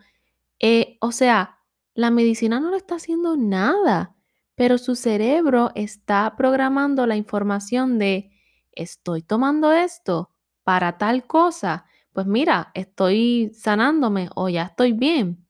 Eh, 0.60 0.98
o 1.02 1.12
sea, 1.12 1.60
la 1.93 2.12
medicina 2.12 2.60
no 2.60 2.71
le 2.71 2.78
está 2.78 2.95
haciendo 2.95 3.38
nada, 3.38 4.15
pero 4.56 4.78
su 4.78 4.95
cerebro 4.95 5.71
está 5.76 6.36
programando 6.38 7.06
la 7.08 7.15
información 7.15 8.00
de, 8.00 8.32
estoy 8.74 9.21
tomando 9.21 9.71
esto 9.71 10.32
para 10.63 10.98
tal 10.98 11.26
cosa. 11.26 11.86
Pues 12.13 12.28
mira, 12.28 12.71
estoy 12.74 13.52
sanándome 13.54 14.30
o 14.36 14.50
ya 14.50 14.63
estoy 14.63 14.93
bien. 14.93 15.45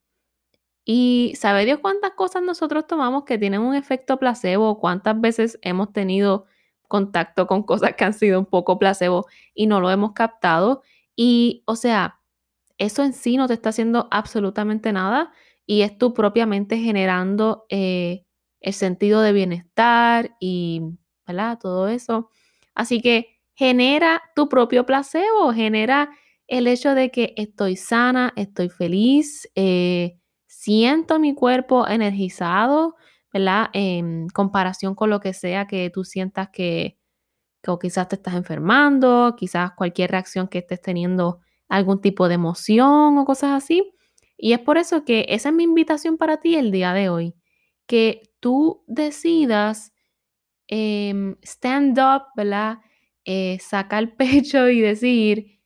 Y 0.86 1.34
sabe 1.36 1.66
Dios 1.66 1.80
cuántas 1.80 2.12
cosas 2.12 2.44
nosotros 2.44 2.86
tomamos 2.86 3.24
que 3.26 3.40
tienen 3.40 3.62
un 3.62 3.74
efecto 3.74 4.20
placebo, 4.20 4.80
cuántas 4.80 5.20
veces 5.20 5.60
hemos 5.64 5.92
tenido 5.92 6.46
contacto 6.88 7.48
con 7.48 7.64
cosas 7.64 7.96
que 7.96 8.04
han 8.04 8.14
sido 8.14 8.40
un 8.40 8.46
poco 8.46 8.80
placebo 8.80 9.26
y 9.54 9.68
no 9.68 9.80
lo 9.82 9.92
hemos 9.92 10.14
captado. 10.14 10.82
Y, 11.16 11.64
o 11.66 11.76
sea, 11.76 12.20
eso 12.78 13.04
en 13.04 13.14
sí 13.14 13.38
no 13.38 13.48
te 13.48 13.54
está 13.54 13.70
haciendo 13.70 14.08
absolutamente 14.12 14.92
nada 14.92 15.32
y 15.66 15.82
es 15.82 15.98
tu 15.98 16.14
propia 16.14 16.46
mente 16.46 16.78
generando 16.78 17.66
eh, 17.70 18.26
el 18.60 18.74
sentido 18.74 19.22
de 19.22 19.34
bienestar 19.34 20.36
y, 20.40 20.82
¿verdad? 21.26 21.60
Todo 21.60 21.88
eso. 21.88 22.30
Así 22.74 23.02
que 23.02 23.40
genera 23.54 24.22
tu 24.36 24.50
propio 24.50 24.86
placebo, 24.86 25.54
genera 25.54 26.10
el 26.48 26.68
hecho 26.68 26.94
de 26.94 27.10
que 27.10 27.34
estoy 27.38 27.76
sana, 27.76 28.34
estoy 28.36 28.70
feliz, 28.70 29.50
eh, 29.56 30.20
siento 30.46 31.20
mi 31.20 31.34
cuerpo 31.34 31.88
energizado, 31.88 32.96
¿verdad? 33.36 33.70
En 33.74 34.30
comparación 34.30 34.96
con 34.96 35.10
lo 35.10 35.20
que 35.20 35.34
sea 35.34 35.68
que 35.68 35.90
tú 35.90 36.06
sientas 36.06 36.50
que, 36.54 36.98
o 37.68 37.80
quizás 37.80 38.08
te 38.10 38.16
estás 38.16 38.36
enfermando, 38.36 39.36
quizás 39.38 39.74
cualquier 39.74 40.12
reacción 40.12 40.48
que 40.48 40.60
estés 40.60 40.82
teniendo, 40.82 41.42
algún 41.70 42.00
tipo 42.02 42.30
de 42.30 42.36
emoción 42.36 43.18
o 43.18 43.26
cosas 43.26 43.52
así. 43.52 43.92
Y 44.38 44.54
es 44.54 44.60
por 44.60 44.78
eso 44.78 45.04
que 45.06 45.26
esa 45.30 45.50
es 45.50 45.56
mi 45.56 45.64
invitación 45.64 46.18
para 46.18 46.38
ti 46.40 46.56
el 46.56 46.72
día 46.72 46.94
de 46.94 47.10
hoy, 47.10 47.36
que 47.88 48.22
tú 48.40 48.84
decidas 48.88 49.94
em, 50.68 51.38
stand 51.44 52.00
up, 52.00 52.24
¿verdad? 52.36 52.80
Eh, 53.26 53.60
sacar 53.62 54.16
pecho 54.18 54.70
y 54.70 54.82
decir, 54.82 55.60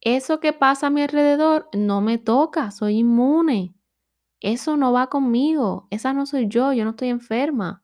eso 0.00 0.40
que 0.40 0.52
pasa 0.52 0.88
a 0.88 0.90
mi 0.90 1.02
alrededor 1.02 1.68
no 1.74 2.00
me 2.00 2.18
toca, 2.18 2.70
soy 2.72 2.98
inmune. 2.98 3.74
Eso 4.40 4.76
no 4.76 4.92
va 4.92 5.08
conmigo, 5.08 5.88
esa 5.90 6.12
no 6.12 6.26
soy 6.26 6.46
yo, 6.48 6.72
yo 6.72 6.84
no 6.84 6.90
estoy 6.90 7.08
enferma. 7.08 7.82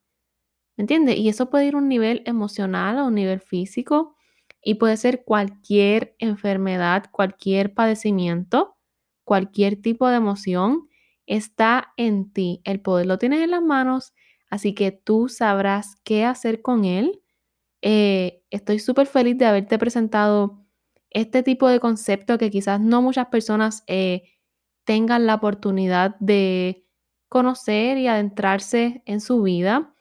¿Me 0.76 0.82
entiendes? 0.82 1.16
Y 1.18 1.28
eso 1.28 1.50
puede 1.50 1.66
ir 1.66 1.74
a 1.74 1.78
un 1.78 1.88
nivel 1.88 2.22
emocional, 2.26 2.98
a 2.98 3.04
un 3.04 3.14
nivel 3.14 3.40
físico, 3.40 4.16
y 4.62 4.74
puede 4.76 4.96
ser 4.96 5.24
cualquier 5.24 6.16
enfermedad, 6.18 7.06
cualquier 7.12 7.74
padecimiento, 7.74 8.76
cualquier 9.24 9.80
tipo 9.80 10.08
de 10.08 10.16
emoción, 10.16 10.88
está 11.26 11.92
en 11.96 12.32
ti. 12.32 12.60
El 12.64 12.80
poder 12.80 13.06
lo 13.06 13.18
tienes 13.18 13.40
en 13.42 13.50
las 13.52 13.62
manos, 13.62 14.14
así 14.50 14.74
que 14.74 14.92
tú 14.92 15.28
sabrás 15.28 15.96
qué 16.04 16.24
hacer 16.24 16.62
con 16.62 16.84
él. 16.84 17.22
Eh, 17.82 18.42
estoy 18.50 18.78
súper 18.80 19.06
feliz 19.06 19.38
de 19.38 19.46
haberte 19.46 19.78
presentado 19.78 20.64
este 21.10 21.42
tipo 21.42 21.68
de 21.68 21.80
concepto 21.80 22.38
que 22.38 22.50
quizás 22.50 22.80
no 22.80 23.02
muchas 23.02 23.26
personas 23.28 23.84
eh, 23.86 24.24
tengan 24.84 25.26
la 25.26 25.34
oportunidad 25.34 26.16
de 26.20 26.84
conocer 27.28 27.98
y 27.98 28.06
adentrarse 28.06 29.02
en 29.06 29.20
su 29.20 29.42
vida. 29.42 29.94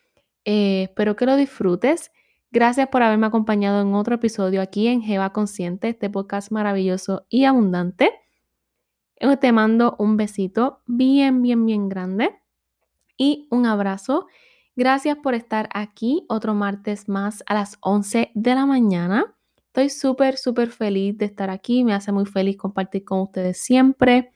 Eh, 0.46 0.84
espero 0.84 1.16
que 1.16 1.26
lo 1.26 1.36
disfrutes. 1.36 2.12
Gracias 2.52 2.88
por 2.90 3.02
haberme 3.02 3.26
acompañado 3.26 3.82
en 3.82 3.96
otro 3.96 4.16
episodio 4.16 4.62
aquí 4.62 4.88
en 4.88 5.02
Jeva 5.02 5.34
Consciente, 5.34 5.90
este 5.90 6.10
podcast 6.10 6.52
maravilloso 6.52 7.26
y 7.28 7.46
abundante. 7.46 8.12
Te 9.40 9.52
mando 9.52 9.96
un 9.98 10.18
besito 10.18 10.82
bien, 10.86 11.42
bien, 11.42 11.66
bien 11.66 11.90
grande 11.90 12.36
y 13.18 13.48
un 13.50 13.66
abrazo. 13.66 14.28
Gracias 14.76 15.18
por 15.18 15.34
estar 15.34 15.70
aquí 15.74 16.26
otro 16.30 16.54
martes 16.54 17.08
más 17.08 17.44
a 17.48 17.54
las 17.54 17.78
11 17.82 18.32
de 18.36 18.56
la 18.56 18.66
mañana. 18.66 19.36
Estoy 19.68 19.90
súper, 19.90 20.38
súper 20.38 20.70
feliz 20.70 21.18
de 21.18 21.26
estar 21.26 21.50
aquí. 21.50 21.84
Me 21.84 21.94
hace 21.94 22.12
muy 22.12 22.26
feliz 22.26 22.58
compartir 22.58 23.06
con 23.06 23.22
ustedes 23.22 23.58
siempre 23.58 24.32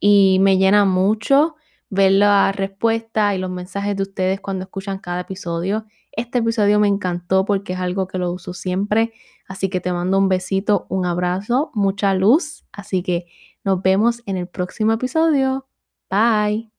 y 0.00 0.38
me 0.40 0.58
llena 0.58 0.84
mucho 0.84 1.56
ver 1.90 2.12
la 2.12 2.52
respuesta 2.52 3.34
y 3.34 3.38
los 3.38 3.50
mensajes 3.50 3.96
de 3.96 4.02
ustedes 4.02 4.40
cuando 4.40 4.64
escuchan 4.64 4.98
cada 4.98 5.20
episodio. 5.22 5.86
Este 6.12 6.38
episodio 6.38 6.80
me 6.80 6.88
encantó 6.88 7.44
porque 7.44 7.74
es 7.74 7.78
algo 7.80 8.06
que 8.08 8.18
lo 8.18 8.32
uso 8.32 8.54
siempre, 8.54 9.12
así 9.48 9.68
que 9.68 9.80
te 9.80 9.92
mando 9.92 10.18
un 10.18 10.28
besito, 10.28 10.86
un 10.88 11.06
abrazo, 11.06 11.70
mucha 11.74 12.14
luz, 12.14 12.64
así 12.72 13.02
que 13.02 13.26
nos 13.64 13.82
vemos 13.82 14.22
en 14.26 14.36
el 14.36 14.48
próximo 14.48 14.92
episodio. 14.92 15.66
Bye. 16.10 16.69